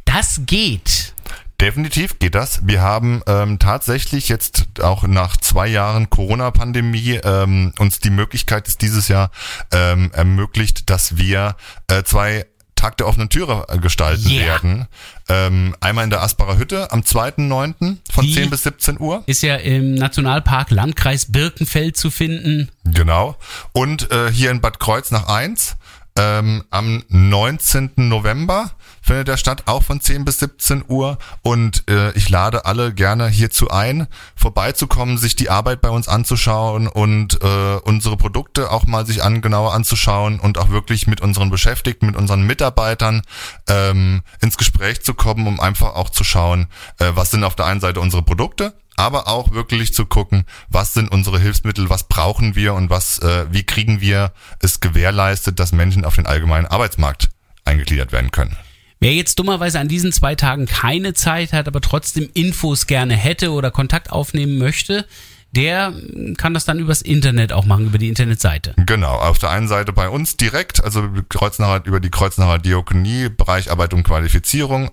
Das 0.05 0.43
geht. 0.47 1.15
Definitiv 1.61 2.19
geht 2.19 2.35
das. 2.35 2.67
Wir 2.67 2.83
haben 2.83 3.23
ähm, 3.27 3.59
tatsächlich 3.59 4.29
jetzt 4.29 4.67
auch 4.83 5.05
nach 5.05 5.39
zwei 5.39 5.67
Jahren 5.67 6.11
Corona-Pandemie 6.11 7.21
ähm, 7.25 7.73
uns 7.79 7.99
die 7.99 8.11
Möglichkeit 8.11 8.69
ist 8.69 8.83
dieses 8.83 9.09
Jahr 9.09 9.31
ähm, 9.73 10.11
ermöglicht, 10.13 10.91
dass 10.91 11.17
wir 11.17 11.57
äh, 11.89 12.03
zwei 12.03 12.45
Tag 12.87 12.97
der 12.99 13.09
offenen 13.09 13.29
Türe 13.29 13.65
äh, 13.69 13.79
gestalten 13.79 14.29
Yeah. 14.31 14.45
werden. 14.47 14.87
Ähm, 15.29 15.75
einmal 15.81 16.05
in 16.05 16.11
der 16.11 16.23
Asparer 16.23 16.57
Hütte 16.57 16.93
am 16.93 17.01
2.9. 17.01 17.97
von 18.13 18.25
Die- 18.25 18.33
10 18.33 18.49
bis 18.49 18.63
17 18.63 19.01
Uhr. 19.01 19.25
Ist 19.27 19.43
ja 19.43 19.57
im 19.57 19.95
Nationalpark 19.97 20.71
Landkreis 20.71 21.33
Birkenfeld 21.33 21.97
zu 21.97 22.13
finden. 22.13 22.71
Genau. 22.85 23.35
Und 23.73 24.13
äh, 24.13 24.31
hier 24.31 24.53
in 24.53 24.61
Bad 24.61 24.79
Kreuznach 24.79 25.27
1 25.27 25.77
ähm, 26.17 26.65
am 26.71 27.03
19. 27.09 27.93
November 27.97 28.71
findet 29.03 29.29
der 29.29 29.37
statt, 29.37 29.65
auch 29.67 29.85
von 29.85 30.01
10 30.01 30.25
bis 30.25 30.41
17 30.41 30.85
Uhr. 30.89 31.19
Und 31.43 31.89
äh, 31.89 32.13
ich 32.13 32.29
lade 32.29 32.65
alle 32.65 32.93
gerne 32.93 33.29
hierzu 33.29 33.71
ein, 33.71 34.09
vorbeizukommen, 34.35 35.19
sich 35.19 35.37
die 35.37 35.51
Arbeit 35.51 35.81
bei 35.81 35.91
uns 35.91 36.09
anzuschauen 36.09 36.89
und 36.89 37.41
äh, 37.43 37.77
unsere 37.85 38.17
Produkte 38.17 38.71
auch 38.71 38.87
mal 38.87 39.07
sich 39.07 39.23
an, 39.23 39.43
genauer 39.43 39.75
anzuschauen 39.75 40.41
und 40.41 40.59
auch 40.59 40.71
wirklich 40.71 41.07
mit 41.07 41.21
unseren 41.21 41.51
Beschäftigten, 41.51 42.07
mit 42.07 42.17
unseren 42.17 42.43
Mitarbeitern 42.43 43.23
ähm, 43.69 44.23
ins 44.41 44.57
Gespräch 44.57 45.03
zu 45.03 45.15
kommen, 45.15 45.47
um 45.47 45.61
einfach 45.61 45.95
auch 45.95 46.11
zu 46.11 46.25
schauen, 46.25 46.67
äh, 46.99 47.13
was 47.15 47.31
sind 47.31 47.45
auf 47.45 47.55
der 47.55 47.67
einen 47.67 47.81
Seite 47.81 48.01
unsere 48.01 48.23
Produkte, 48.23 48.75
aber 48.97 49.29
auch 49.29 49.53
wirklich 49.53 49.95
zu 49.95 50.07
gucken, 50.07 50.45
was 50.69 50.95
sind 50.95 51.11
unsere 51.11 51.39
Hilfsmittel, 51.39 51.91
was 51.91 52.09
brauchen 52.09 52.55
wir 52.57 52.75
und 52.75 52.91
was, 52.91 53.19
äh, 53.19 53.47
wie 53.51 53.63
kriegen 53.63 54.01
wir 54.01 54.33
es 54.61 54.81
gewährleistet, 54.81 55.61
dass 55.61 55.73
Menschen 55.73 56.05
auf 56.05 56.17
den 56.17 56.27
allgemeinen 56.27 56.67
Arbeitsmarkt 56.67 57.29
eingegliedert 57.65 58.13
werden 58.13 58.31
können. 58.31 58.57
Wer 58.99 59.15
jetzt 59.15 59.39
dummerweise 59.39 59.79
an 59.79 59.89
diesen 59.89 60.11
zwei 60.11 60.35
Tagen 60.35 60.67
keine 60.67 61.13
Zeit 61.13 61.53
hat, 61.53 61.69
aber 61.69 61.83
trotzdem 61.83 62.31
Infos 62.33 62.87
gerne 62.87 63.15
hätte 63.15 63.53
oder 63.53 63.71
Kontakt 63.71 64.11
aufnehmen 64.11 64.57
möchte, 64.57 65.07
der 65.53 65.95
kann 66.37 66.53
das 66.53 66.65
dann 66.65 66.79
übers 66.79 67.01
Internet 67.01 67.53
auch 67.53 67.65
machen, 67.65 67.87
über 67.87 67.99
die 67.99 68.09
Internetseite. 68.09 68.75
Genau, 68.85 69.15
auf 69.15 69.39
der 69.39 69.51
einen 69.51 69.69
Seite 69.69 69.93
bei 69.93 70.09
uns 70.09 70.37
direkt, 70.37 70.85
also 70.85 71.09
Kreuznacher, 71.29 71.87
über 71.87 72.01
die 72.01 72.11
Kreuznacher 72.11 72.59
Diakonie, 72.59 73.31
Bereich 73.31 73.71
Arbeit 73.71 73.95
und 73.95 74.03
Qualifizierung, 74.03 74.91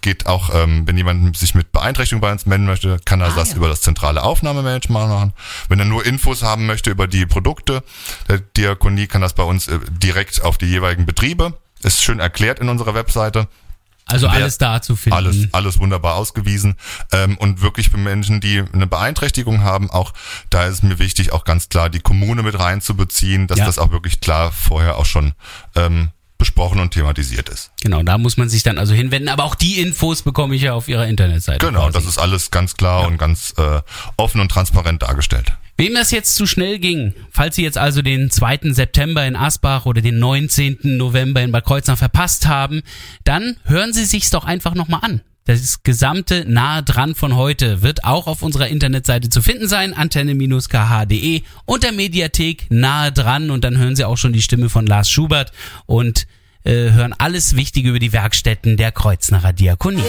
geht 0.00 0.26
auch, 0.26 0.54
ähm, 0.54 0.86
wenn 0.86 0.96
jemand 0.96 1.36
sich 1.36 1.54
mit 1.54 1.72
Beeinträchtigung 1.72 2.20
bei 2.20 2.32
uns 2.32 2.46
melden 2.46 2.64
möchte, 2.64 2.98
kann 3.04 3.20
er 3.20 3.30
das 3.30 3.50
ja. 3.50 3.56
über 3.56 3.68
das 3.68 3.82
zentrale 3.82 4.22
Aufnahmemanagement 4.22 5.08
machen. 5.08 5.32
Wenn 5.68 5.78
er 5.78 5.84
nur 5.84 6.06
Infos 6.06 6.42
haben 6.42 6.66
möchte 6.66 6.90
über 6.90 7.06
die 7.06 7.26
Produkte 7.26 7.82
der 8.28 8.38
Diakonie, 8.38 9.06
kann 9.06 9.20
das 9.20 9.34
bei 9.34 9.42
uns 9.42 9.68
äh, 9.68 9.78
direkt 9.90 10.42
auf 10.42 10.56
die 10.56 10.66
jeweiligen 10.66 11.04
Betriebe. 11.04 11.54
Ist 11.82 12.02
schön 12.02 12.20
erklärt 12.20 12.58
in 12.58 12.70
unserer 12.70 12.94
Webseite. 12.94 13.48
Also 14.08 14.28
alles 14.28 14.56
da 14.58 14.80
zu 14.80 14.94
finden. 14.94 15.16
Alles, 15.16 15.48
alles 15.52 15.78
wunderbar 15.80 16.14
ausgewiesen. 16.14 16.76
Ähm, 17.12 17.36
und 17.38 17.60
wirklich 17.60 17.90
für 17.90 17.96
Menschen, 17.98 18.40
die 18.40 18.62
eine 18.72 18.86
Beeinträchtigung 18.86 19.62
haben, 19.62 19.90
auch 19.90 20.12
da 20.48 20.64
ist 20.66 20.74
es 20.74 20.82
mir 20.84 21.00
wichtig, 21.00 21.32
auch 21.32 21.44
ganz 21.44 21.68
klar 21.68 21.90
die 21.90 21.98
Kommune 22.00 22.42
mit 22.44 22.56
reinzubeziehen, 22.58 23.48
dass 23.48 23.58
Ja. 23.58 23.66
das 23.66 23.78
auch 23.80 23.90
wirklich 23.90 24.20
klar 24.20 24.52
vorher 24.52 24.96
auch 24.96 25.06
schon 25.06 25.32
ähm, 25.74 26.10
besprochen 26.38 26.78
und 26.80 26.92
thematisiert 26.92 27.48
ist. 27.48 27.72
Genau, 27.82 28.02
da 28.02 28.16
muss 28.18 28.36
man 28.36 28.48
sich 28.48 28.62
dann 28.62 28.78
also 28.78 28.94
hinwenden. 28.94 29.28
Aber 29.28 29.42
auch 29.44 29.54
die 29.56 29.80
Infos 29.80 30.22
bekomme 30.22 30.54
ich 30.54 30.62
ja 30.62 30.74
auf 30.74 30.86
ihrer 30.86 31.06
Internetseite. 31.08 31.66
Genau, 31.66 31.80
quasi. 31.84 31.92
das 31.94 32.04
ist 32.06 32.18
alles 32.18 32.50
ganz 32.50 32.76
klar 32.76 33.06
und 33.06 33.18
ganz 33.18 33.54
äh, 33.56 33.80
offen 34.16 34.40
und 34.40 34.50
transparent 34.50 35.02
dargestellt. 35.02 35.52
Wem 35.78 35.94
das 35.94 36.10
jetzt 36.10 36.36
zu 36.36 36.46
schnell 36.46 36.78
ging, 36.78 37.12
falls 37.30 37.56
Sie 37.56 37.62
jetzt 37.62 37.76
also 37.76 38.00
den 38.00 38.30
2. 38.30 38.72
September 38.72 39.26
in 39.26 39.36
Asbach 39.36 39.84
oder 39.84 40.00
den 40.00 40.18
19. 40.18 40.78
November 40.82 41.42
in 41.42 41.52
Bad 41.52 41.64
Kreuznach 41.64 41.98
verpasst 41.98 42.46
haben, 42.46 42.82
dann 43.24 43.56
hören 43.64 43.92
Sie 43.92 44.06
sich's 44.06 44.30
doch 44.30 44.44
einfach 44.44 44.74
nochmal 44.74 45.00
an. 45.02 45.20
Das 45.44 45.82
gesamte 45.84 46.44
Nahe 46.50 46.82
dran 46.82 47.14
von 47.14 47.36
heute 47.36 47.82
wird 47.82 48.04
auch 48.04 48.26
auf 48.26 48.42
unserer 48.42 48.68
Internetseite 48.68 49.28
zu 49.28 49.42
finden 49.42 49.68
sein, 49.68 49.94
antenne-kh.de 49.94 51.42
und 51.66 51.82
der 51.84 51.92
Mediathek 51.92 52.66
nahe 52.70 53.12
dran 53.12 53.50
und 53.50 53.62
dann 53.62 53.78
hören 53.78 53.94
Sie 53.94 54.04
auch 54.04 54.16
schon 54.16 54.32
die 54.32 54.42
Stimme 54.42 54.70
von 54.70 54.86
Lars 54.86 55.08
Schubert 55.08 55.52
und 55.84 56.26
äh, 56.64 56.90
hören 56.90 57.14
alles 57.16 57.54
Wichtige 57.54 57.90
über 57.90 58.00
die 58.00 58.12
Werkstätten 58.12 58.76
der 58.76 58.90
Kreuznacher 58.90 59.52
Diakonie. 59.52 60.02